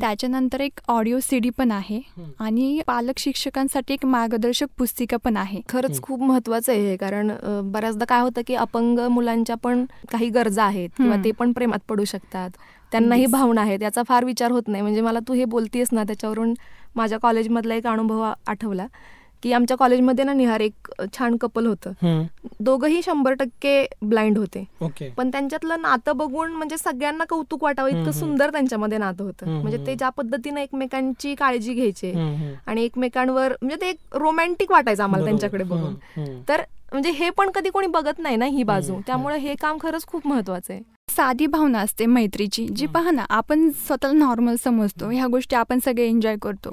त्याच्यानंतर 0.00 0.60
एक 0.60 0.80
ऑडिओ 0.88 1.18
सीडी 1.22 1.50
पण 1.50 1.70
आहे. 1.70 2.00
आणि 2.38 2.80
पालक 2.86 3.18
शिक्षकांसाठी 3.18 3.94
एक 3.94 4.06
मार्गदर्शक 4.06 4.66
पुस्तिका 4.78 5.16
पण 5.16 5.36
आहे. 5.36 5.60
खरंच 5.68 5.99
खूप 6.02 6.20
महत्वाचं 6.22 6.72
आहे 6.72 6.88
हे. 6.88 6.96
कारण 6.96 7.30
बऱ्याचदा 7.72 8.04
काय 8.08 8.20
होतं 8.20 8.42
की 8.46 8.54
अपंग 8.54 8.98
मुलांच्या 9.10 9.56
पण 9.62 9.84
काही 10.12 10.28
गरजा 10.30 10.64
आहेत 10.64 10.88
किंवा. 10.96 11.16
ते 11.24 11.30
पण 11.38 11.52
प्रेमात 11.52 11.78
पडू 11.88 12.04
शकतात. 12.04 12.50
त्यांनाही. 12.92 13.26
भावना 13.26 13.60
आहेत. 13.60 13.82
याचा 13.82 14.02
फार 14.08 14.24
विचार 14.24 14.50
होत 14.50 14.68
नाही. 14.68 14.82
म्हणजे 14.82 15.00
मला 15.00 15.18
तू 15.28 15.34
हे 15.34 15.44
बोलतीयस 15.44 15.88
ना 15.92 16.04
त्याच्यावरून 16.04 16.54
माझ्या 16.96 17.18
कॉलेजमधला 17.18 17.74
एक 17.74 17.86
अनुभव 17.86 18.22
आठवला. 18.46 18.86
की 19.42 19.52
आमच्या 19.52 19.76
कॉलेजमध्ये 19.76 20.24
ना 20.24 20.32
निहार 20.32 20.60
एक 20.60 20.88
छान 21.14 21.36
कपल 21.36 21.66
होतं. 21.66 22.24
दोघंही 22.60 23.00
शंभर 23.02 23.34
टक्के 23.34 23.86
ब्लाइंड 24.02 24.38
होते 24.38 24.64
ओके 24.82 25.08
पण 25.16 25.30
त्यांच्यातलं 25.30 25.80
नातं 25.82 26.16
बघून 26.16 26.52
म्हणजे 26.52 26.76
सगळ्यांना 26.78 27.24
कौतुक 27.28 27.62
वाटावं 27.64 27.88
इतकं. 27.88 28.10
सुंदर 28.10 28.50
त्यांच्यामध्ये 28.50 28.98
नातं 28.98 29.24
होतं 29.24 29.48
म्हणजे. 29.50 29.78
ते 29.86 29.94
ज्या 29.94 30.08
पद्धतीने 30.08 30.62
एकमेकांची 30.62 31.34
काळजी 31.34 31.74
घ्यायचे. 31.74 32.12
आणि 32.66 32.84
एकमेकांवर 32.84 33.52
म्हणजे 33.62 33.76
ते 33.80 33.88
एक 33.90 34.16
रोमॅन्टिक 34.16 34.72
वाटायचं 34.72 35.02
आम्हाला. 35.02 35.24
त्यांच्याकडे 35.24 35.64
बघून. 35.64 35.94
तर 36.48 36.62
म्हणजे 36.92 37.10
हे 37.10 37.28
पण 37.30 37.50
कधी 37.50 37.70
कोणी 37.70 37.86
बघत 37.86 38.18
नाही 38.18 38.36
ना 38.36 38.44
ही 38.44 38.62
बाजू 38.62 38.94
त्यामुळे 39.06 39.36
हे 39.38 39.54
काम 39.54 39.78
खरंच 39.80 40.06
खूप 40.06 40.26
महत्वाचं 40.26 40.72
आहे 40.72 40.82
साधी 41.10 41.46
भावना 41.46 41.78
असते 41.78 42.06
मैत्रीची 42.06 42.66
जी. 42.68 42.86
पहा 42.86 43.10
ना 43.10 43.24
आपण 43.30 43.68
स्वतःला 43.86 44.12
नॉर्मल 44.12 44.54
समजतो. 44.64 45.08
ह्या 45.10 45.26
गोष्टी 45.26 45.56
आपण 45.56 45.78
सगळे 45.84 46.06
एन्जॉय 46.06 46.36
करतो. 46.42 46.70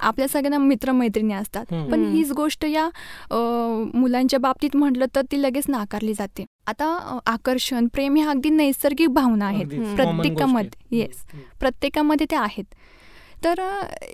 आपल्या 0.00 0.28
सगळ्यांना 0.28 0.58
मित्रमैत्रिणी 0.58 1.34
असतात. 1.34 1.64
पण. 1.90 2.04
हीच 2.12 2.32
गोष्ट 2.32 2.64
या 2.64 2.88
मुलांच्या 3.94 4.38
बाबतीत 4.38 4.76
म्हटलं 4.76 5.06
तर 5.14 5.22
ती 5.32 5.42
लगेच 5.42 5.64
नाकारली 5.68 6.14
जाते. 6.14 6.44
आता 6.66 7.20
आकर्षण 7.26 7.86
प्रेम 7.86 8.16
ह्या 8.16 8.30
अगदी 8.30 8.50
नैसर्गिक 8.50 9.08
भावना 9.08 9.46
आहेत. 9.46 9.66
प्रत्येकामध्ये. 9.96 10.98
येस 10.98 11.24
प्रत्येकामध्ये 11.60 12.26
त्या 12.30 12.40
आहेत. 12.40 12.64
तर 13.44 13.60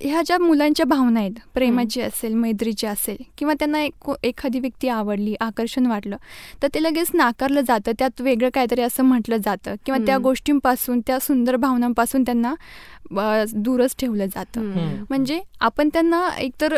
ह्या 0.00 0.23
ज्या 0.23 0.38
मुलांच्या 0.38 0.87
भावना 0.87 1.21
आहेत 1.21 1.38
प्रेमाची 1.54 2.00
असेल 2.00 2.35
मैत्रीची 2.35 2.87
असेल 2.87 3.16
किंवा 3.38 3.54
त्यांना 3.54 3.80
एक 3.80 4.11
एखादी 4.23 4.61
व्यक्ती 4.61 4.88
आवडली 4.88 5.35
आकर्षण 5.40 5.87
वाटलं 5.87 6.16
तर 6.62 6.68
ते 6.75 6.83
लगेच 6.83 7.11
नाकारलं 7.14 7.61
जातं 7.61 7.92
त्यात 7.99 8.21
वेगळं 8.21 8.49
काहीतरी 8.54 8.83
असं 8.83 9.04
म्हटलं 9.04 9.37
जातं 9.37 9.75
किंवा 9.87 9.99
त्या. 10.06 10.18
गोष्टींपासून 10.18 11.00
त्या 11.06 11.18
सुंदर 11.21 11.56
भावनांपासून 11.56 12.23
त्यांना 12.23 12.54
दूरच 13.54 13.95
ठेवलं 13.99 14.26
जातं. 14.26 14.61
म्हणजे 15.11 15.40
आपण 15.61 15.88
त्यांना 15.92 16.28
एकतर 16.38 16.75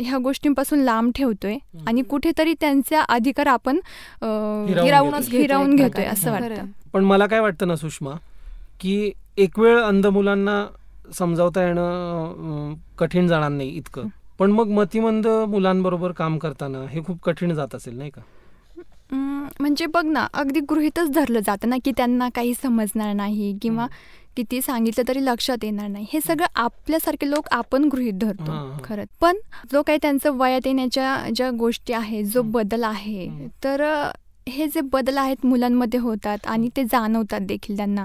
ह्या 0.00 0.18
गोष्टींपासून 0.18 0.78
लांब 0.78 1.10
ठेवतोय 1.14 1.56
आणि 1.86 2.02
कुठेतरी 2.02 2.54
त्यांचा 2.60 3.00
अधिकार 3.00 3.46
आपण 3.46 3.78
हिरावून 4.22 5.14
हिरावूनच 5.30 5.76
घेतोय. 5.76 6.04
असं. 6.04 6.30
वाटतं 6.30 6.64
पण 6.92 7.04
मला 7.04 7.26
काय 7.26 7.40
वाटतं 7.40 7.68
ना 7.68 7.76
सुषमा 7.76 8.14
की 8.80 9.10
एक 9.38 9.58
वेळ 9.58 9.78
अंध 9.78 10.06
मुलांना 10.06 10.64
समजावता 11.12 11.66
येणं 11.66 12.74
कठीण 12.98 13.26
जाणार 13.26 13.50
नाही 13.50 13.68
इतकं 13.68 14.08
पण 14.38 14.50
मग 14.50 14.68
मतिमंद 14.68 15.26
मुलांबरोबर 15.48 16.12
काम 16.12 16.38
करताना 16.38 16.84
हे 16.90 17.02
खूप 17.04 17.22
कठीण 17.22 17.52
जात 17.54 17.74
असेल 17.74 17.98
नाही 17.98 18.10
का 18.10 18.20
म्हणजे 19.60 19.86
बघ 19.86 20.04
ना 20.04 20.26
अगदी 20.34 20.60
गृहितच 20.60 21.10
धरलं 21.10 21.40
जातं 21.40 21.68
ना 21.68 21.76
की 21.84 21.92
त्यांना 21.96 22.28
काही 22.34 22.54
समजणार 22.54 23.12
नाही 23.12 23.56
किंवा 23.62 23.86
किती 24.36 24.60
सांगितलं 24.62 25.08
तरी 25.08 25.24
लक्षात 25.24 25.64
येणार 25.64 25.88
नाही 25.88 26.06
हे 26.12 26.20
सगळं 26.20 26.46
आपल्यासारखे 26.54 27.30
लोक 27.30 27.48
आपण 27.52 27.84
गृहित 27.84 28.12
धरतो. 28.12 28.52
खरंच 28.84 29.08
पण 29.20 29.36
जो 29.72 29.82
काही 29.82 29.98
त्यांचं 30.02 30.36
वयात 30.36 30.66
येण्याच्या 30.66 31.16
ज्या 31.36 31.50
गोष्टी 31.50 31.92
आहेत 31.92 32.24
जो. 32.24 32.42
बदल 32.42 32.84
आहे. 32.84 33.28
तर 33.64 33.82
हे 34.48 34.66
जे 34.68 34.80
बदल 34.92 35.18
आहेत 35.18 35.44
मुलांमध्ये 35.46 35.98
होतात 36.00 36.46
आणि 36.46 36.68
ते 36.76 36.82
जाणवतात 36.84 37.40
देखील 37.40 37.76
त्यांना. 37.76 38.04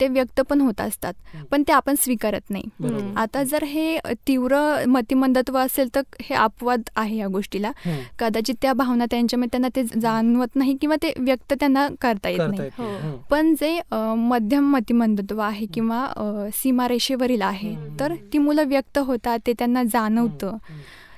ते 0.00 0.08
व्यक्त 0.08 0.40
पण 0.50 0.60
होत 0.60 0.80
असतात. 0.80 1.14
पण 1.50 1.62
ते 1.68 1.72
आपण 1.72 1.94
स्वीकारत 2.00 2.50
नाही. 2.50 3.12
आता 3.16 3.42
जर 3.42 3.64
हे 3.64 3.98
तीव्र 4.26 4.58
मतिमंदत्व 4.88 5.58
असेल 5.58 5.88
तर 5.94 6.00
हे 6.22 6.34
अपवाद 6.34 6.82
आहे 6.96 7.16
या 7.16 7.26
गोष्टीला. 7.28 7.72
कदाचित 8.18 8.54
त्या 8.62 8.72
भावना 8.72 9.06
त्यांच्यामध्ये 9.10 9.48
त्यांना 9.52 9.68
ते 9.76 9.82
जाणवत 10.00 10.56
नाही 10.56 10.76
किंवा 10.80 10.96
ते 11.02 11.12
व्यक्त 11.18 11.54
त्यांना 11.60 11.88
करता 12.00 12.28
येत 12.28 12.38
करता 12.38 12.56
नाही 12.56 12.70
हो. 12.78 13.16
पण 13.30 13.54
जे 13.54 13.78
मध्यम 14.18 14.70
मतिमंदत्व 14.72 15.40
आहे 15.40 15.66
किंवा 15.66 16.06
सीमारेषेवरील 16.54 17.42
आहे. 17.42 17.74
तर 18.00 18.14
ती 18.32 18.38
मुलं 18.38 18.68
व्यक्त 18.68 18.98
होतात 18.98 19.38
ते 19.46 19.52
त्यांना 19.52 19.82
जाणवतं. 19.82 20.56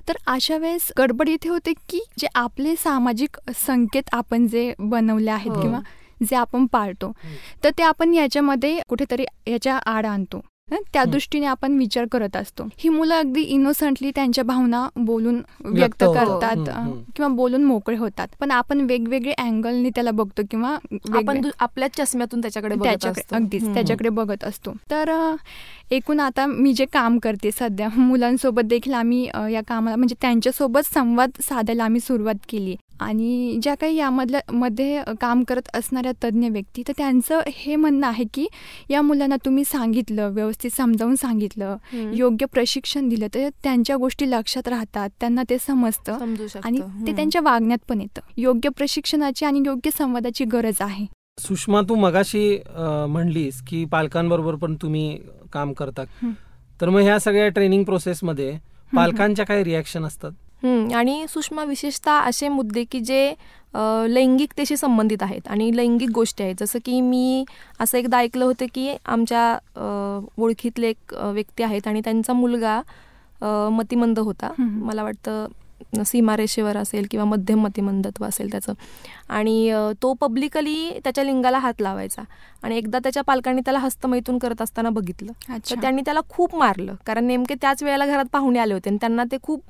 तर 0.08 0.16
अशा 0.26 0.56
वेळेस 0.56 0.90
गडबड 0.98 1.28
इथे 1.28 1.48
होते 1.48 1.72
की 1.88 2.00
जे 2.18 2.26
आपले 2.34 2.74
सामाजिक 2.76 3.36
संकेत 3.56 4.02
आपण 4.12 4.46
जे 4.46 4.72
बनवले 4.78 5.30
आहेत 5.30 5.50
हो. 5.50 5.60
किंवा 5.60 5.80
जे 6.24 6.36
आपण 6.36 6.66
पाळतो 6.66 7.12
तर 7.64 7.70
ते 7.78 7.82
आपण 7.82 8.14
याच्यामध्ये 8.14 8.78
कुठेतरी 8.88 9.24
याच्या 9.46 9.76
आड 9.86 10.06
आणतो? 10.06 10.40
त्या. 10.68 11.04
दृष्टीने 11.04 11.46
आपण 11.46 11.76
विचार 11.78 12.04
करत 12.12 12.36
असतो 12.36 12.64
ही 12.78 12.88
मुलं 12.88 13.14
अगदी 13.14 13.40
इनोसंटली 13.44 14.10
त्यांच्या 14.14 14.44
भावना 14.44 14.86
बोलून 14.96 15.40
व्यक्त. 15.64 16.04
करतात 16.04 16.56
हं, 16.58 16.64
हं. 16.76 17.02
किंवा 17.16 17.28
बोलून 17.34 17.64
मोकळे 17.64 17.96
होतात 17.96 18.28
पण 18.40 18.50
आपण 18.50 18.80
वेगवेगळे 18.80 19.32
अँगलनी 19.32 19.90
त्याला 19.94 20.10
बघतो 20.10 20.42
किंवा 20.50 20.70
आपण 21.12 21.40
आपल्याच 21.58 21.96
चष्म्यातून 21.96 22.40
त्याच्याकडे 22.40 22.74
बघत 22.74 22.84
त्याच्याकडे 22.84 23.20
असतो. 23.20 23.34
अगदीच. 23.36 23.66
त्याच्याकडे 23.74 24.08
बघत 24.08 24.44
असतो 24.44 24.72
तर 24.90 25.10
एकूण 25.90 26.20
आता 26.20 26.46
मी 26.46 26.72
जे 26.72 26.84
काम 26.84 27.18
करते 27.18 27.50
सध्या 27.50 27.88
मुलांसोबत 27.96 28.62
देखील 28.62 28.92
आम्ही 28.94 29.24
या 29.52 29.60
कामाला 29.68 29.96
म्हणजे 29.96 30.14
त्यांच्यासोबत 30.20 30.92
संवाद 30.94 31.30
साधायला 31.42 31.84
आम्ही 31.84 32.00
सुरुवात 32.00 32.34
केली 32.48 32.74
आणि 33.00 33.58
ज्या 33.62 33.74
काही 33.74 33.96
यामधल्या 33.96 34.40
मध्ये 34.52 35.02
काम 35.20 35.42
करत 35.44 35.68
असणाऱ्या 35.74 36.12
तज्ज्ञ 36.24 36.48
व्यक्ती 36.48 36.82
तर 36.88 36.92
त्यांचं 36.96 37.40
हे 37.46 37.76
म्हणणं 37.76 38.06
आहे 38.06 38.24
की 38.34 38.46
या 38.90 39.02
मुलांना 39.02 39.36
तुम्ही 39.44 39.64
सांगितलं 39.64 40.30
व्यवस्थित 40.34 40.70
समजावून 40.76 41.14
सांगितलं. 41.14 41.76
योग्य 42.14 42.46
प्रशिक्षण 42.52 43.08
दिलं 43.08 43.26
तर 43.34 43.48
त्यांच्या 43.62 43.96
गोष्टी 43.96 44.30
लक्षात 44.30 44.68
राहतात 44.68 45.10
त्यांना 45.20 45.42
ते 45.50 45.58
समजतं 45.58 46.34
आणि 46.64 46.80
ते 47.06 47.12
त्यांच्या 47.12 47.40
वागण्यात 47.44 47.88
पण 47.88 48.00
येतं. 48.00 48.20
योग्य 48.36 48.68
प्रशिक्षणाची 48.76 49.44
आणि 49.44 49.62
योग्य 49.66 49.90
संवादाची 49.98 50.44
गरज 50.44 50.82
आहे. 50.82 51.06
सुषमा 51.38 51.80
तू 51.88 51.94
मगाशी 51.94 52.58
म्हणलीस 52.76 53.60
की 53.66 53.84
पालकांबरोबर 53.92 54.54
पण 54.54 54.74
तुम्ही 54.82 55.16
काम 55.52 55.72
करता. 55.72 56.04
तर 56.80 56.88
मग 56.88 57.00
ह्या 57.00 57.18
सगळ्या 57.18 57.48
ट्रेनिंग 57.48 57.84
प्रोसेसमध्ये 57.84 58.52
पालकांच्या 58.92 59.44
काय 59.46 59.62
रिॲक्शन 59.64 60.04
असतात? 60.04 60.32
आणि 60.64 61.24
सुषमा 61.28 61.64
विशेषतः 61.64 62.20
असे 62.20 62.48
मुद्दे 62.48 62.84
की 62.84 63.00
जे 63.00 63.34
लैंगिकतेशी 64.08 64.76
संबंधित 64.76 65.22
आहेत 65.22 65.48
आणि 65.50 65.70
लैंगिक 65.76 66.10
गोष्टी 66.14 66.42
आहेत. 66.44 66.54
जसं 66.60 66.78
की 66.84 67.00
मी 67.00 67.44
असं 67.80 67.98
एकदा 67.98 68.18
ऐकलं 68.18 68.44
होतं 68.44 68.66
की 68.74 68.88
आमच्या 69.06 70.28
ओळखीतले 70.38 70.88
एक 70.88 71.14
व्यक्ती 71.14 71.62
आहेत 71.62 71.88
आणि 71.88 72.00
त्यांचा 72.04 72.32
मुलगा 72.32 72.80
मतिमंद 73.72 74.18
होता. 74.18 74.52
मला 74.58 75.02
वाटतं 75.02 75.46
सीमारेषेवर 76.06 76.76
असेल 76.76 77.06
किंवा 77.10 77.24
मध्यम 77.26 77.62
मतिमंदत्व 77.62 78.24
असेल 78.24 78.50
त्याचं. 78.50 78.72
आणि 79.28 79.72
तो 80.02 80.12
पब्लिकली 80.20 80.90
त्याच्या 81.04 81.24
लिंगाला 81.24 81.58
हात 81.58 81.82
लावायचा 81.82 82.22
आणि 82.62 82.76
एकदा 82.76 82.98
त्याच्या 82.98 83.22
पालकांनी 83.22 83.60
त्याला 83.64 83.78
हस्तमैथून 83.78 84.38
करत 84.38 84.62
असताना 84.62 84.90
बघितलं. 84.90 85.32
तर 85.48 85.80
त्यांनी 85.80 86.02
त्याला 86.04 86.20
खूप 86.28 86.54
मारलं. 86.56 86.94
कारण 87.06 87.26
नेमके 87.26 87.54
त्याच 87.60 87.82
वेळेला 87.82 88.06
घरात 88.06 88.24
पाहुणे 88.32 88.58
आले 88.58 88.74
होते 88.74 88.90
आणि 88.90 88.98
त्यांना 89.00 89.24
ते 89.32 89.36
खूप 89.42 89.62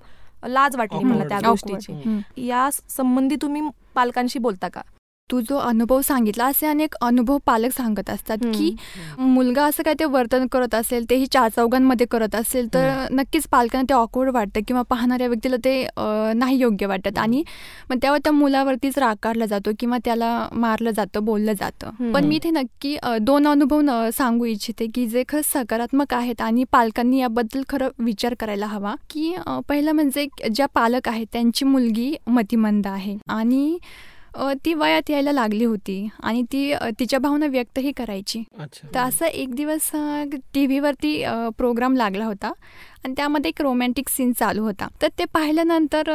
लाज 0.47 0.77
वाटली 0.77 1.05
मला 1.05 1.25
त्या. 1.25 1.39
गोष्टीची. 1.51 2.21
या 2.37 2.71
संबंधी 2.89 3.37
तुम्ही 3.43 3.63
पालकांशी 3.95 4.39
बोलता 4.39 4.69
का 4.69 4.81
तू 5.31 5.41
जो 5.41 5.57
अनुभव 5.59 6.01
सांगितला 6.03 6.47
असे 6.47 6.67
अनेक 6.67 6.95
अनुभव 7.03 7.37
पालक 7.47 7.73
सांगत 7.73 8.11
असतात 8.11 8.39
की 8.55 8.75
मुलगा 9.19 9.65
असं 9.67 9.83
काय 9.83 9.95
ते 10.01 10.05
वर्तन 10.05 10.47
करत 10.53 10.75
असेल 10.75 11.05
तेही 11.11 11.27
चार 11.33 11.49
चौघांमध्ये 11.57 12.07
करत 12.11 12.35
असेल 12.35 12.67
तर 12.75 13.07
नक्कीच 13.13 13.47
पालकांना 13.51 13.89
ते 13.89 13.95
ऑकवर्ड 13.95 14.31
वाटतं 14.35 14.61
किंवा 14.69 14.83
पाहणाऱ्या 14.91 15.27
व्यक्तीला 15.29 15.57
ते 15.65 15.87
नाही 16.37 16.59
योग्य 16.59 16.87
वाटत. 16.87 17.19
आणि 17.19 17.43
मग 17.91 17.97
तेव्हा 18.03 18.19
त्या 18.25 18.33
मुलावरतीच 18.33 18.99
राकारला 18.99 19.47
जातो 19.47 19.71
किंवा 19.79 19.99
त्याला 20.05 20.49
मारलं 20.53 20.91
जातं 20.97 21.25
बोललं 21.25 21.53
जातं. 21.61 22.13
पण 22.13 22.25
मी 22.27 22.37
इथे 22.37 22.51
नक्की 22.51 22.97
दोन 23.21 23.47
अनुभव 23.49 23.91
सांगू 24.17 24.45
इच्छिते 24.45 24.87
की 24.95 25.07
जे 25.09 25.23
खरंच 25.29 25.53
सकारात्मक 25.53 26.15
आहेत 26.15 26.41
आणि 26.43 26.65
पालकांनी 26.73 27.21
याबद्दल 27.21 27.63
खरं 27.69 28.03
विचार 28.05 28.35
करायला 28.41 28.67
हवा 28.67 28.95
की 29.11 29.35
पहिलं 29.69 29.93
म्हणजे 29.93 30.27
ज्या 30.49 30.67
पालक 30.75 31.09
आहेत 31.09 31.27
त्यांची 31.33 31.65
मुलगी 31.65 32.15
मतिमंद 32.27 32.87
आहे. 32.87 33.17
आणि 33.29 33.79
ती 34.65 34.75
वयात 34.75 35.11
यायला 35.11 35.33
लागली 35.33 35.65
होती 35.65 36.09
आणि 36.23 36.43
ती 36.43 36.75
तिच्या 36.99 37.19
भावना 37.19 37.47
व्यक्तही 37.47 37.93
करायची. 37.93 38.43
तर 38.95 38.99
असं 38.99 39.27
एक 39.27 39.55
दिवस 39.55 39.91
टी 40.55 40.67
व्हीवरती 40.67 41.25
प्रोग्राम 41.59 41.97
लागला 41.97 42.25
होता. 42.25 42.53
आणि 43.05 43.15
त्यामध्ये 43.17 43.49
एक 43.49 43.61
रोमॅन्टिक 43.63 44.09
सीन 44.09 44.31
चालू 44.33 44.63
होता 44.63 44.87
तर 45.03 45.09
ते 45.19 45.25
पाहिल्यानंतर 45.35 46.11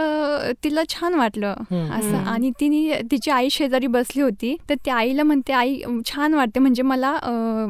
तिला 0.63 0.81
छान 0.89 1.13
वाटलं. 1.13 1.53
असं. 1.72 2.15
आणि 2.27 2.50
तिने 2.60 3.01
तिची 3.12 3.31
आई 3.31 3.50
शेजारी 3.51 3.88
बसली 3.88 4.22
होती 4.22 4.55
तर 4.69 4.75
त्या 4.86 4.96
आईला 4.96 5.24
म्हणते 5.24 5.53
आई 5.53 5.79
छान 6.05 6.34
वाटते 6.34 6.60
म्हणजे 6.60 6.84
मला 6.84 7.12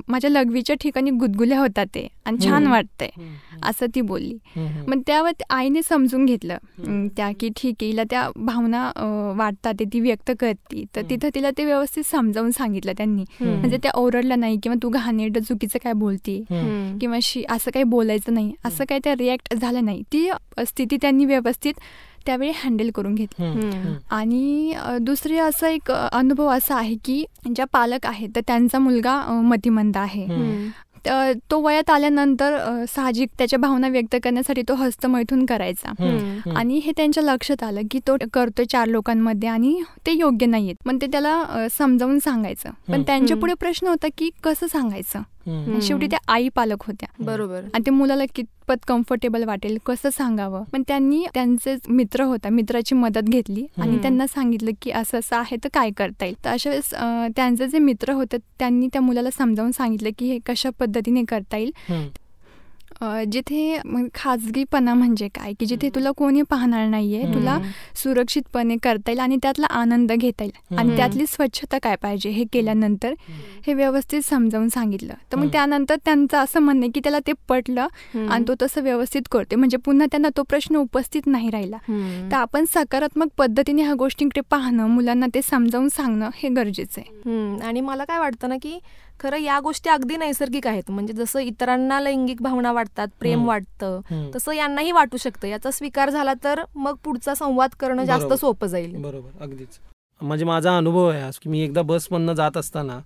माझ्या 0.08 0.30
लघवीच्या 0.30 0.76
ठिकाणी 0.82 1.12
गुदगुल्या 1.12 1.60
होतात 1.60 1.86
ते 1.96 2.08
आणि 2.26 2.46
छान. 2.46 2.68
वाटतंय 2.68 3.10
असं 3.64 3.86
ती 3.96 4.02
बोलली. 4.02 4.38
मग 4.88 5.02
त्यावर 5.08 5.32
त्या 5.40 5.56
आईने 5.56 5.82
समजून 5.84 6.26
घेतलं 6.26 7.08
त्या 7.18 7.30
की 7.40 7.50
ठीक 7.56 7.76
आहे 7.82 7.90
हिला 7.90 8.04
त्या 8.10 8.28
भावना 8.38 8.90
वाटतात 9.38 9.74
ते 9.80 9.86
ती 9.94 10.00
व्यक्त 10.00 10.32
करते 10.40 10.84
तर. 10.96 11.02
तिथं 11.10 11.30
तिला 11.36 11.50
ते 11.58 11.66
व्यवस्थित 11.66 12.04
समजावून 12.06 12.52
सांगितलं 12.52 12.94
त्यांनी. 12.98 13.24
म्हणजे 13.42 13.78
त्या 13.84 13.92
ओरडल्या 13.96 14.38
नाही 14.38 14.58
किंवा 14.64 14.76
तू 14.84 14.90
घाणेरड 14.90 15.38
चुकीचं 15.40 15.80
काय 15.84 15.94
बोलते. 15.96 16.40
किंवा 17.02 17.18
शी 17.24 17.44
असं 17.50 17.72
काही 17.74 17.84
बोलायचं 17.86 18.34
नाही 18.34 18.52
असं 18.66 18.84
काही 18.90 19.02
त्या 19.10 19.16
रिॲक्ट 19.20 19.54
झालं 19.56 19.86
नाही. 19.86 20.01
ती 20.13 20.30
स्थिती 20.68 20.98
त्यांनी 21.01 21.25
व्यवस्थित 21.25 21.74
त्यावेळी 22.25 22.51
हँडल 22.56 22.89
करून 22.96 23.13
घेतली. 23.16 23.46
आणि 24.12 24.74
दुसरे 25.01 25.38
असं 25.39 25.68
एक 25.68 25.92
अनुभव 25.92 26.48
असा 26.48 26.75
आहे 26.75 26.96
की 27.06 27.24
ज्या 27.56 27.66
पालक 27.74 28.06
आहेत 28.06 28.30
तर 28.36 28.42
त्यांचा 28.48 28.80
मुलगा 28.80 29.16
मतिमंद 29.44 29.98
आहे. 29.98 30.25
तो 31.51 31.60
वयात 31.62 31.89
आल्यानंतर 31.89 32.58
साहजिक 32.89 33.30
त्याच्या 33.38 33.60
भावना 33.60 33.88
व्यक्त 33.88 34.16
करण्यासाठी 34.24 34.62
तो 34.70 34.74
हस्तमैथून 34.75 35.46
करायचा. 35.46 35.92
आणि 36.56 36.80
हे 36.86 36.92
त्यांच्या 36.98 37.24
लक्षात 37.24 37.63
आलं 37.63 37.82
की 37.92 38.00
तो 38.08 38.16
करतोय 38.34 38.66
चार 38.66 38.88
लोकांमध्ये 38.88 39.50
आणि 39.50 39.75
ते 40.06 40.12
योग्य 40.12 40.46
नाहीयेत. 40.46 40.75
पण 40.86 40.98
ते 41.01 41.08
त्याला 41.12 41.68
समजावून 41.72 42.20
सांगायचं. 42.20 42.70
पण. 42.88 43.01
त्यांच्या. 43.01 43.38
पुढे 43.38 43.54
प्रश्न 43.60 43.88
होता 43.88 44.08
की 44.18 44.30
कसं 44.44 44.68
सांगायचं? 44.68 45.22
शेवटी 45.81 46.08
त्या 46.08 46.19
आई 46.27 46.50
पालक 46.50 46.84
होत्या. 46.84 47.24
बरोबर. 47.25 47.63
आणि 47.74 47.86
ते 47.86 47.91
मुलाला 47.91 48.24
कितपत 48.36 48.86
कम्फर्टेबल 48.88 49.43
वाटेल 49.43 49.77
कसं 49.86 50.10
सांगावं? 50.10 50.63
पण 50.63 50.84
त्यांनी 50.88 51.24
त्यांचे 51.34 51.75
मित्र 51.89 52.24
होता 52.24 52.50
मित्राची 52.50 52.96
मदत 52.96 53.29
घेतली 53.29 53.65
आणि. 53.77 53.98
त्यांना 53.98 54.27
सांगितलं 54.27 54.72
की 54.81 54.91
असं 54.91 55.19
असं 55.19 55.36
आहे 55.36 55.58
तर 55.63 55.69
काय 55.74 55.91
करता 55.98 56.25
येईल? 56.25 56.36
तर 56.46 56.50
अशा 56.50 57.27
त्यांचे 57.36 57.67
जे 57.67 57.79
मित्र 57.79 58.13
होते 58.13 58.38
त्यांनी 58.60 58.88
त्या 58.88 59.01
मुलाला 59.01 59.29
समजावून 59.38 59.72
सांगितलं 59.72 60.10
की 60.17 60.31
हे 60.31 60.39
कशा 60.46 60.69
पद्धतीने 60.79 61.24
करता 61.24 61.58
येईल. 61.58 61.72
जिथे 63.32 63.77
खाजगीपणा 64.15 64.94
म्हणजे 64.94 65.27
काय 65.36 65.53
की 65.60 65.65
जिथे 65.65 65.89
तुला 65.96 66.12
कोणी 66.18 66.41
पाहणार 66.50 66.88
नाहीये. 66.88 67.24
तुला 67.34 67.58
सुरक्षितपणे 67.96 68.75
करता 68.84 69.12
येईल 69.12 69.20
आणि 69.20 69.38
त्यातला 69.44 69.68
आनंद 69.72 70.12
घेता 70.12 70.44
येईल 70.44 70.77
आणि. 70.77 70.96
त्यातली 70.98 71.25
स्वच्छता 71.27 71.77
काय 71.84 71.96
पाहिजे 72.01 72.29
हे 72.29 72.44
केल्यानंतर 72.53 73.13
हे 73.68 73.74
व्यवस्थित 73.74 74.22
समजावून 74.25 74.68
सांगितलं 74.70 75.13
तर 75.32 75.38
मग. 75.38 75.48
त्यानंतर 75.51 75.96
त्यांचं 76.06 76.38
असं 76.38 76.60
म्हणणं 76.62 76.88
की 76.94 77.00
त्याला 77.03 77.20
ते 77.27 77.32
पटलं. 77.50 77.88
आणि 78.29 78.44
तो 78.48 78.53
तसं 78.62 78.82
व्यवस्थित 78.84 79.22
करते 79.32 79.56
म्हणजे 79.56 79.77
पुन्हा 79.86 80.08
त्यांना 80.12 80.29
तो 80.38 80.44
प्रश्न 80.50 80.75
उपस्थित 80.75 81.27
नाही 81.27 81.50
राहिला. 81.50 81.77
तर 82.32 82.36
आपण 82.36 82.65
सकारात्मक 82.74 83.27
पद्धतीने 83.38 83.84
ह्या 83.84 83.94
गोष्टींकडे 84.00 84.41
पाहणं 84.51 84.88
मुलांना 84.89 85.27
ते 85.34 85.41
समजावून 85.41 85.88
सांगणं 85.89 86.29
हे 86.36 86.50
गरजेचं 86.50 87.01
आहे 87.01 87.58
आणि 87.68 87.82
मला 87.82 88.03
काय 88.03 88.20
वाटतं 88.20 88.50
ना 88.50 88.56
की 88.62 88.77
खरं 89.20 89.38
या 89.38 89.60
गोष्टी 89.60 89.90
अगदी 89.90 90.18
नैसर्गिक 90.18 90.68
आहेत 90.68 90.90
म्हणजे 90.92 91.14
जसं 91.14 91.40
इतरांना 91.40 92.00
लैंगिक 92.00 92.42
भावना 92.42 92.72
वाटतात 92.72 93.08
प्रेम. 93.20 93.46
वाटतं. 93.48 94.00
तसं 94.36 94.52
यांनाही 94.52 94.92
वाटू 94.92 95.18
शकतं 95.18 95.48
याचा 95.48 95.72
स्वीकार 95.72 96.10
झाला 96.10 96.34
तर 96.44 96.64
मग 96.76 96.96
पुढचा 97.04 97.34
संवाद 97.36 97.70
करणं 97.80 98.04
जास्त. 98.06 98.34
सोपं 98.34 98.68
जाईल 98.68 98.96
बरोबर 98.96 99.44
अगदीच 99.44 99.80
म्हणजे 100.22 100.46
माझा 100.46 100.78
अनुभव 100.78 101.08
आहे 101.10 101.30
की 101.44 101.50
मी 101.50 101.62
एकदा 101.62 101.82
बसमधनं 101.82 102.34
जात 102.34 102.58
असताना 102.58 103.00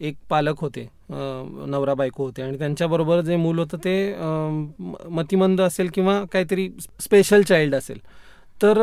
एक 0.00 0.16
पालक 0.30 0.60
होते 0.60 0.88
नवरा 1.10 1.94
बायको 1.94 2.24
होते 2.24 2.42
आणि 2.42 2.58
त्यांच्याबरोबर 2.58 3.20
जे 3.20 3.36
मूल 3.36 3.58
होतं 3.58 3.78
ते 3.84 3.94
मतिमंद 5.10 5.60
असेल 5.60 5.90
किंवा 5.94 6.20
काहीतरी 6.32 6.68
स्पेशल 7.00 7.42
चाइल्ड 7.42 7.74
असेल 7.74 7.98
तर 8.60 8.78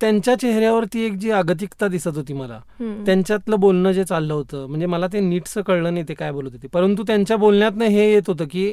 त्यांच्या 0.00 0.34
चेहऱ्यावरती 0.38 1.04
एक 1.06 1.12
जी 1.12 1.30
अगतिकता 1.30 1.88
दिसत 1.88 2.16
होती 2.16 2.32
मला. 2.32 2.58
त्यांच्यातलं 3.06 3.60
बोलणं 3.60 3.92
जे 3.92 4.04
चाललं 4.04 4.34
होतं 4.34 4.66
म्हणजे 4.68 4.86
मला 4.86 5.06
ते 5.06 5.20
नीटसं 5.20 5.62
कळलं 5.62 5.94
नाही 5.94 6.08
ते 6.08 6.14
काय 6.14 6.32
बोलत 6.32 6.52
होते 6.52 6.68
परंतु 6.68 7.02
त्यांच्या 7.06 7.36
बोलण्यातनं 7.36 7.84
हे 7.86 8.10
येत 8.12 8.28
होतं 8.28 8.44
की 8.50 8.72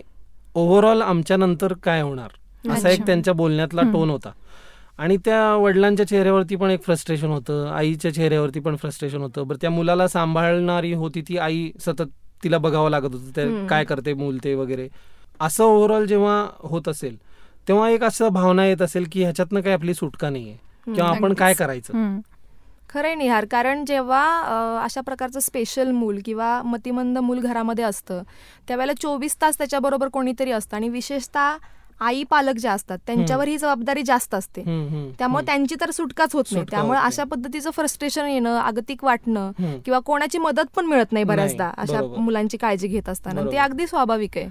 ओव्हरऑल 0.55 1.01
आमच्या 1.01 1.37
नंतर 1.37 1.73
काय 1.83 2.01
होणार 2.01 2.69
असा 2.71 2.89
एक. 2.89 3.05
त्यांच्या 3.05 3.33
बोलण्यातला. 3.33 3.81
टोन 3.93 4.09
होता 4.09 4.31
आणि 4.99 5.15
त्या 5.25 5.55
वडिलांच्या 5.55 6.07
चेहऱ्यावरती 6.07 6.55
पण 6.55 6.71
एक 6.71 6.83
फ्रस्ट्रेशन 6.83 7.27
होतं 7.27 7.67
आईच्या 7.69 8.13
चेहऱ्यावरती 8.13 8.59
पण 8.59 8.75
फ्रस्ट्रेशन 8.75 9.21
होतं 9.21 9.47
बरं 9.47 9.57
त्या 9.61 9.69
मुलाला 9.69 10.07
सांभाळणारी 10.07 10.93
होती 10.93 11.21
ती 11.21 11.37
आई 11.37 11.69
सतत 11.79 12.07
तिला 12.43 12.57
बघावं 12.57 12.89
लागत 12.89 13.13
होतं. 13.13 13.65
काय 13.67 13.83
करते 13.85 14.13
मूल 14.13 14.37
ते 14.43 14.53
वगैरे 14.55 14.87
असं 15.39 15.63
ओव्हरऑल 15.63 16.05
जेव्हा 16.05 16.45
होत 16.59 16.87
असेल 16.87 17.15
तेव्हा 17.67 17.89
एक 17.89 18.03
असं 18.03 18.29
भावना 18.29 18.65
येत 18.65 18.81
असेल 18.81 19.07
की 19.11 19.23
ह्याच्यातनं 19.23 19.61
काही 19.61 19.73
आपली 19.73 19.93
सुटका 19.93 20.29
नाहीये 20.29 20.57
किंवा 20.85 21.09
आपण. 21.09 21.33
काय 21.33 21.53
करायचं. 21.53 22.19
खरंय 22.89 23.15
निहार 23.15 23.45
कारण 23.51 23.83
जेव्हा 23.85 24.23
अशा 24.83 25.01
प्रकारचं 25.01 25.39
स्पेशल 25.39 25.91
मूल 25.91 26.19
किंवा 26.25 26.61
मतिमंद 26.65 27.17
मूल 27.17 27.39
घरामध्ये 27.39 27.83
असतं 27.83 28.21
त्यावेळेला 28.67 28.93
चोवीस 28.93 29.35
तास 29.41 29.57
त्याच्याबरोबर 29.57 30.07
कोणीतरी 30.07 30.51
असतं 30.51 30.75
आणि 30.77 30.89
विशेषतः 30.89 31.55
आई 31.99 32.23
पालक 32.23 32.55
जे 32.55 32.67
असतात 32.67 32.97
त्यांच्यावर 33.07 33.47
ही 33.47 33.57
जबाबदारी 33.57 34.03
जास्त 34.03 34.35
असते 34.35 34.61
त्यामुळे. 35.19 35.45
त्यांची 35.45 35.75
तर 35.81 35.91
सुटकाच 35.91 36.33
होत 36.33 36.43
नाही 36.51 36.65
त्यामुळे 36.71 36.99
अशा 36.99 37.23
पद्धतीचं 37.23 37.69
फ्रस्ट्रेशन 37.71 38.25
येणं 38.25 38.57
आगतिक 38.59 39.03
वाटणं. 39.03 39.51
किंवा 39.85 39.99
कोणाची 39.99 40.37
मदत 40.37 40.75
पण 40.75 40.85
मिळत 40.85 41.11
नाही 41.11 41.25
बऱ्याचदा 41.25 41.69
अशा. 41.77 42.01
मुलांची 42.17 42.57
काळजी 42.57 42.87
घेत 42.87 43.09
असताना 43.09 43.41
ते. 43.51 43.57
अगदी 43.57 43.87
स्वाभाविक 43.87 44.37
आहे. 44.37 44.49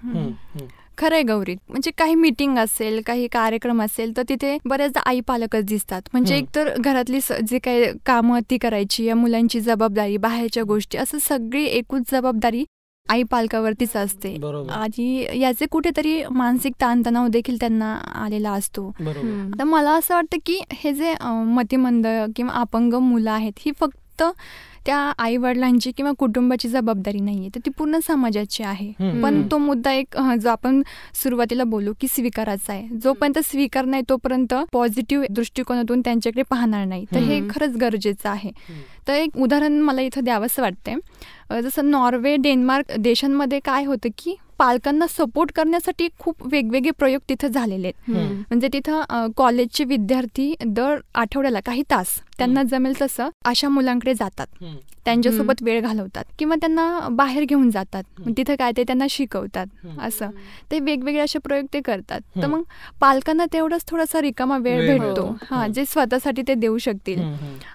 खरंय 1.00 1.22
गौरी. 1.22 1.54
म्हणजे 1.68 1.90
काही 1.98 2.14
मीटिंग 2.14 2.58
असेल 2.58 3.00
काही 3.06 3.28
कार्यक्रम 3.28 3.82
असेल 3.82 4.16
तर 4.16 4.22
तिथे 4.28 4.56
बऱ्याचदा 4.64 5.00
आई 5.06 5.20
पालकच 5.20 5.64
दिसतात. 5.64 6.02
म्हणजे. 6.12 6.36
एकतर 6.36 6.68
घरातली 6.78 7.18
जे 7.48 7.58
काही 7.58 7.84
कामं 8.06 8.40
ती 8.50 8.58
करायची 8.58 9.04
या 9.04 9.14
मुलांची 9.14 9.60
जबाबदारी 9.60 10.16
बाहेरच्या 10.16 10.62
गोष्टी 10.62 10.98
असं 10.98 11.18
सगळी 11.22 11.64
एकूच 11.64 12.10
जबाबदारी 12.12 12.64
आई 13.06 13.22
पालकावरतीच 13.22 13.96
असते 13.96 14.28
आणि 14.72 15.26
याचे 15.40 15.66
कुठेतरी 15.66 16.22
मानसिक 16.30 16.72
ताणतणाव 16.80 17.28
देखील 17.28 17.56
त्यांना 17.60 17.92
आलेला 18.14 18.50
असतो. 18.52 18.90
तर 19.58 19.64
मला 19.64 19.92
असं 19.92 20.14
वाटतं 20.14 20.36
की 20.46 20.60
हे 20.72 20.92
जे 20.92 21.14
मतिमंद 21.46 22.06
किंवा 22.36 22.52
अपंग 22.54 22.94
मुलं 22.94 23.30
आहेत 23.30 23.52
ही 23.58 23.72
फक्त 23.80 24.22
त्या 24.86 24.98
आई 25.18 25.36
वडिलांची 25.36 25.90
किंवा 25.92 26.12
कुटुंबाची 26.18 26.68
जबाबदारी 26.68 27.20
नाहीये. 27.20 27.48
तर 27.54 27.60
ती 27.66 27.70
पूर्ण 27.70 27.98
समाजाची 28.06 28.62
आहे. 28.62 28.90
पण 29.22 29.42
तो 29.50 29.58
मुद्दा 29.58 29.92
एक 29.92 30.16
जो 30.40 30.48
आपण 30.48 30.82
सुरुवातीला 31.14 31.64
बोलू 31.64 31.92
की 32.00 32.08
स्वीकाराचा 32.08 32.72
आहे. 32.72 32.86
जोपर्यंत 33.02 33.38
स्वीकार 33.44 33.84
नाही 33.84 34.02
तोपर्यंत 34.08 34.54
पॉझिटिव्ह 34.72 35.26
दृष्टिकोनातून 35.30 36.00
त्यांच्याकडे 36.00 36.42
पाहणार 36.50 36.84
नाही. 36.86 37.04
तर 37.14 37.18
हे. 37.18 37.40
खरंच 37.50 37.76
गरजेचं 37.76 38.28
आहे. 38.28 38.50
तर 39.08 39.12
एक 39.12 39.36
उदाहरण 39.36 39.80
मला 39.80 40.00
इथं 40.00 40.24
द्यावंसं 40.24 40.62
वाटतंय. 40.62 41.60
जसं 41.62 41.90
नॉर्वे 41.90 42.36
डेन्मार्क 42.36 42.92
देशांमध्ये 42.98 43.60
काय 43.64 43.84
होतं 43.84 44.08
की 44.18 44.34
पालकांना 44.60 45.06
सपोर्ट 45.08 45.52
करण्यासाठी 45.52 46.08
खूप 46.18 46.42
वेगवेगळे 46.52 46.90
प्रयोग 46.90 47.20
तिथं 47.28 47.48
झालेले 47.48 47.88
आहेत. 47.88 48.10
म्हणजे 48.48 48.68
तिथं 48.72 49.26
कॉलेजचे 49.36 49.84
विद्यार्थी 49.84 50.54
दर 50.66 50.96
आठवड्याला 51.14 51.60
काही 51.60 51.82
तास 51.90 52.18
त्यांना 52.38 52.62
जमेल 52.62 53.00
तसं 53.00 53.28
अशा 53.44 53.68
मुलांकडे 53.68 54.14
जातात. 54.14 54.46
त्यांच्यासोबत 55.04 55.62
वेळ 55.62 55.80
घालवतात 55.80 56.24
किंवा 56.38 56.56
त्यांना 56.60 56.84
बाहेर 57.10 57.44
घेऊन 57.44 57.70
जातात 57.70 58.02
तिथं 58.36 58.54
काय 58.58 58.72
ते 58.76 58.82
त्यांना 58.82 59.06
शिकवतात. 59.10 59.66
असं 60.00 60.30
ते 60.70 60.78
वेगवेगळे 60.80 61.20
असे 61.22 61.38
प्रयोग 61.38 61.66
ते 61.72 61.80
करतात 61.80 62.20
तर. 62.36 62.46
मग 62.46 62.62
पालकांना 63.00 63.44
तेवढाच 63.52 63.84
थोडासा 63.88 64.20
रिकामा 64.22 64.58
वेळ 64.58 64.86
भेटतो. 64.88 65.26
हा. 65.50 65.66
जे 65.66 65.84
स्वतःसाठी 65.88 66.42
ते 66.48 66.54
देऊ 66.54 66.78
शकतील. 66.78 67.20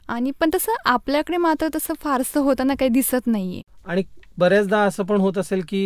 आणि 0.07 0.31
पण 0.39 0.49
तसं 0.55 0.75
आपल्याकडे 0.85 1.37
मात्र 1.37 1.67
तसं 1.75 1.93
फारसं 1.99 2.39
होताना 2.39 2.73
काही 2.79 2.89
दिसत 2.89 3.27
नाहीये 3.27 3.61
आणि 3.87 4.03
बऱ्याचदा 4.37 4.79
असं 4.81 5.03
पण 5.03 5.17
होत 5.17 5.37
असेल 5.37 5.61
की 5.67 5.83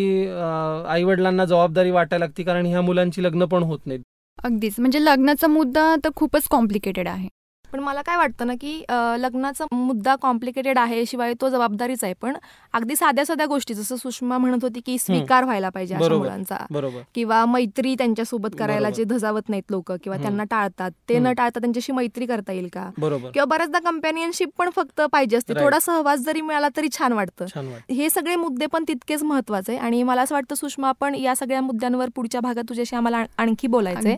आई 0.87 1.03
वडिलांना 1.03 1.45
जबाबदारी 1.45 1.91
वाटायला 1.91 2.25
लागते 2.25 2.43
कारण 2.43 2.65
ह्या 2.65 2.81
मुलांची 2.81 3.23
लग्न 3.23 3.45
पण 3.45 3.63
होत 3.63 3.79
नाहीत. 3.85 4.01
अगदीच. 4.37 4.75
म्हणजे 4.79 5.03
लग्नाचा 5.05 5.47
मुद्दा 5.47 5.95
तर 6.03 6.09
खूपच 6.15 6.47
कॉम्प्लिकेटेड 6.51 7.07
आहे. 7.07 7.27
पण 7.73 7.79
मला 7.79 8.01
काय 8.01 8.17
वाटतं 8.17 8.47
ना 8.47 8.53
की 8.61 8.83
लग्नाचा 9.17 9.65
मुद्दा 9.71 10.15
कॉम्प्लिकेटेड 10.15 10.77
आहे 10.77 11.05
शिवाय 11.05 11.33
तो 11.41 11.49
जबाबदारीच 11.49 12.03
आहे. 12.03 12.13
पण 12.21 12.37
अगदी 12.73 12.95
साध्या 12.95 13.25
साध्या 13.25 13.45
गोष्टी 13.45 13.73
जसं 13.73 13.95
सुषमा 13.95 14.37
म्हणत 14.37 14.57
होती 14.61 14.79
की 14.79 14.97
स्वीकार 14.99 15.43
व्हायला 15.43 15.69
पाहिजे 15.69 15.95
अशा 15.95 16.01
बरोबर. 16.01 16.25
मुलांचा. 16.25 16.57
बरोबर. 16.71 17.01
किंवा 17.15 17.45
मैत्री 17.45 17.95
त्यांच्यासोबत 17.95 18.49
करायला. 18.59 18.89
जे 18.89 19.03
धजावत 19.03 19.49
नाहीत 19.49 19.63
लोक 19.69 19.91
किंवा. 19.91 20.17
त्यांना 20.17 20.43
टाळतात 20.43 20.91
ते 21.09 21.19
न. 21.19 21.33
टाळता 21.33 21.59
त्यांच्याशी 21.59 21.91
मैत्री 21.91 22.25
करता 22.25 22.51
येईल 22.51 22.67
का? 22.73 22.89
बरोबर. 22.97 23.29
किंवा 23.29 23.45
बऱ्याचदा 23.45 23.79
कंपॅनियनशिप 23.79 24.49
पण 24.57 24.69
फक्त 24.69 25.01
पाहिजे 25.01 25.37
असते. 25.37 25.53
थोडा 25.53 25.79
सहवास 25.79 26.19
जरी 26.19 26.41
मिळाला 26.41 26.67
तरी 26.77 26.87
छान 26.97 27.13
वाटतं. 27.13 27.45
छान 27.47 27.67
वाटत. 27.67 27.91
हे 27.91 28.09
सगळे 28.09 28.35
मुद्दे 28.35 28.65
पण 28.65 28.83
तितकेच 28.87 29.23
महत्त्वाचे 29.23 29.71
आहे 29.71 29.81
आणि 29.81 30.03
मला 30.03 30.21
असं 30.21 30.35
वाटतं 30.35 30.55
सुषमा 30.55 30.89
आपण 30.89 31.15
या 31.15 31.35
सगळ्या 31.35 31.61
मुद्द्यांवर 31.61 32.09
पुढच्या 32.15 32.41
भागात 32.41 32.63
तुझ्याशी 32.69 32.95
आम्हाला 32.95 33.17
आण- 33.17 33.27
आणखी 33.37 33.67
बोलायचंय. 33.67 34.15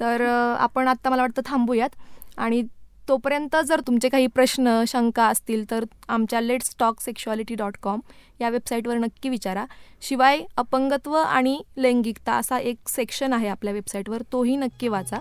तर 0.00 0.20
आपण 0.58 0.88
आता 0.88 1.10
मला 1.10 1.22
वाटतं 1.22 1.42
थांबूयात. 1.46 1.88
आणि 2.36 2.62
तोपर्यंत 3.08 3.56
जर 3.66 3.80
तुमचे 3.80 4.08
काही 4.08 4.26
प्रश्न 4.26 4.84
शंका 4.88 5.26
असतील 5.26 5.70
तर 5.70 5.84
आमच्या 6.08 6.40
let's 6.40 6.74
talk 6.78 7.00
sexuality 7.00 7.54
dot 7.54 7.76
com 7.82 8.00
या 8.40 8.48
वेबसाईटवर 8.48 8.94
नक्की 8.94 9.28
विचारा. 9.28 9.64
शिवाय 10.02 10.40
अपंगत्व 10.56 11.16
आणि 11.16 11.62
लैंगिकता 11.76 12.32
असा 12.32 12.58
एक 12.58 12.88
सेक्शन 12.88 13.32
आहे 13.32 13.48
आपल्या 13.48 13.72
वेबसाईटवर 13.72 14.22
तोही 14.32 14.56
नक्की 14.56 14.88
वाचा. 14.88 15.16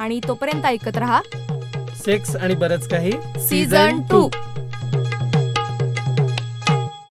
आणि 0.00 0.20
तोपर्यंत 0.28 0.64
ऐकत 0.64 0.96
रहा. 0.96 1.20
सेक्स 2.04 2.36
आणि 2.36 2.54
बरंच 2.54 2.88
काही. 2.88 3.12
Season 3.48 4.00
to 4.02 4.28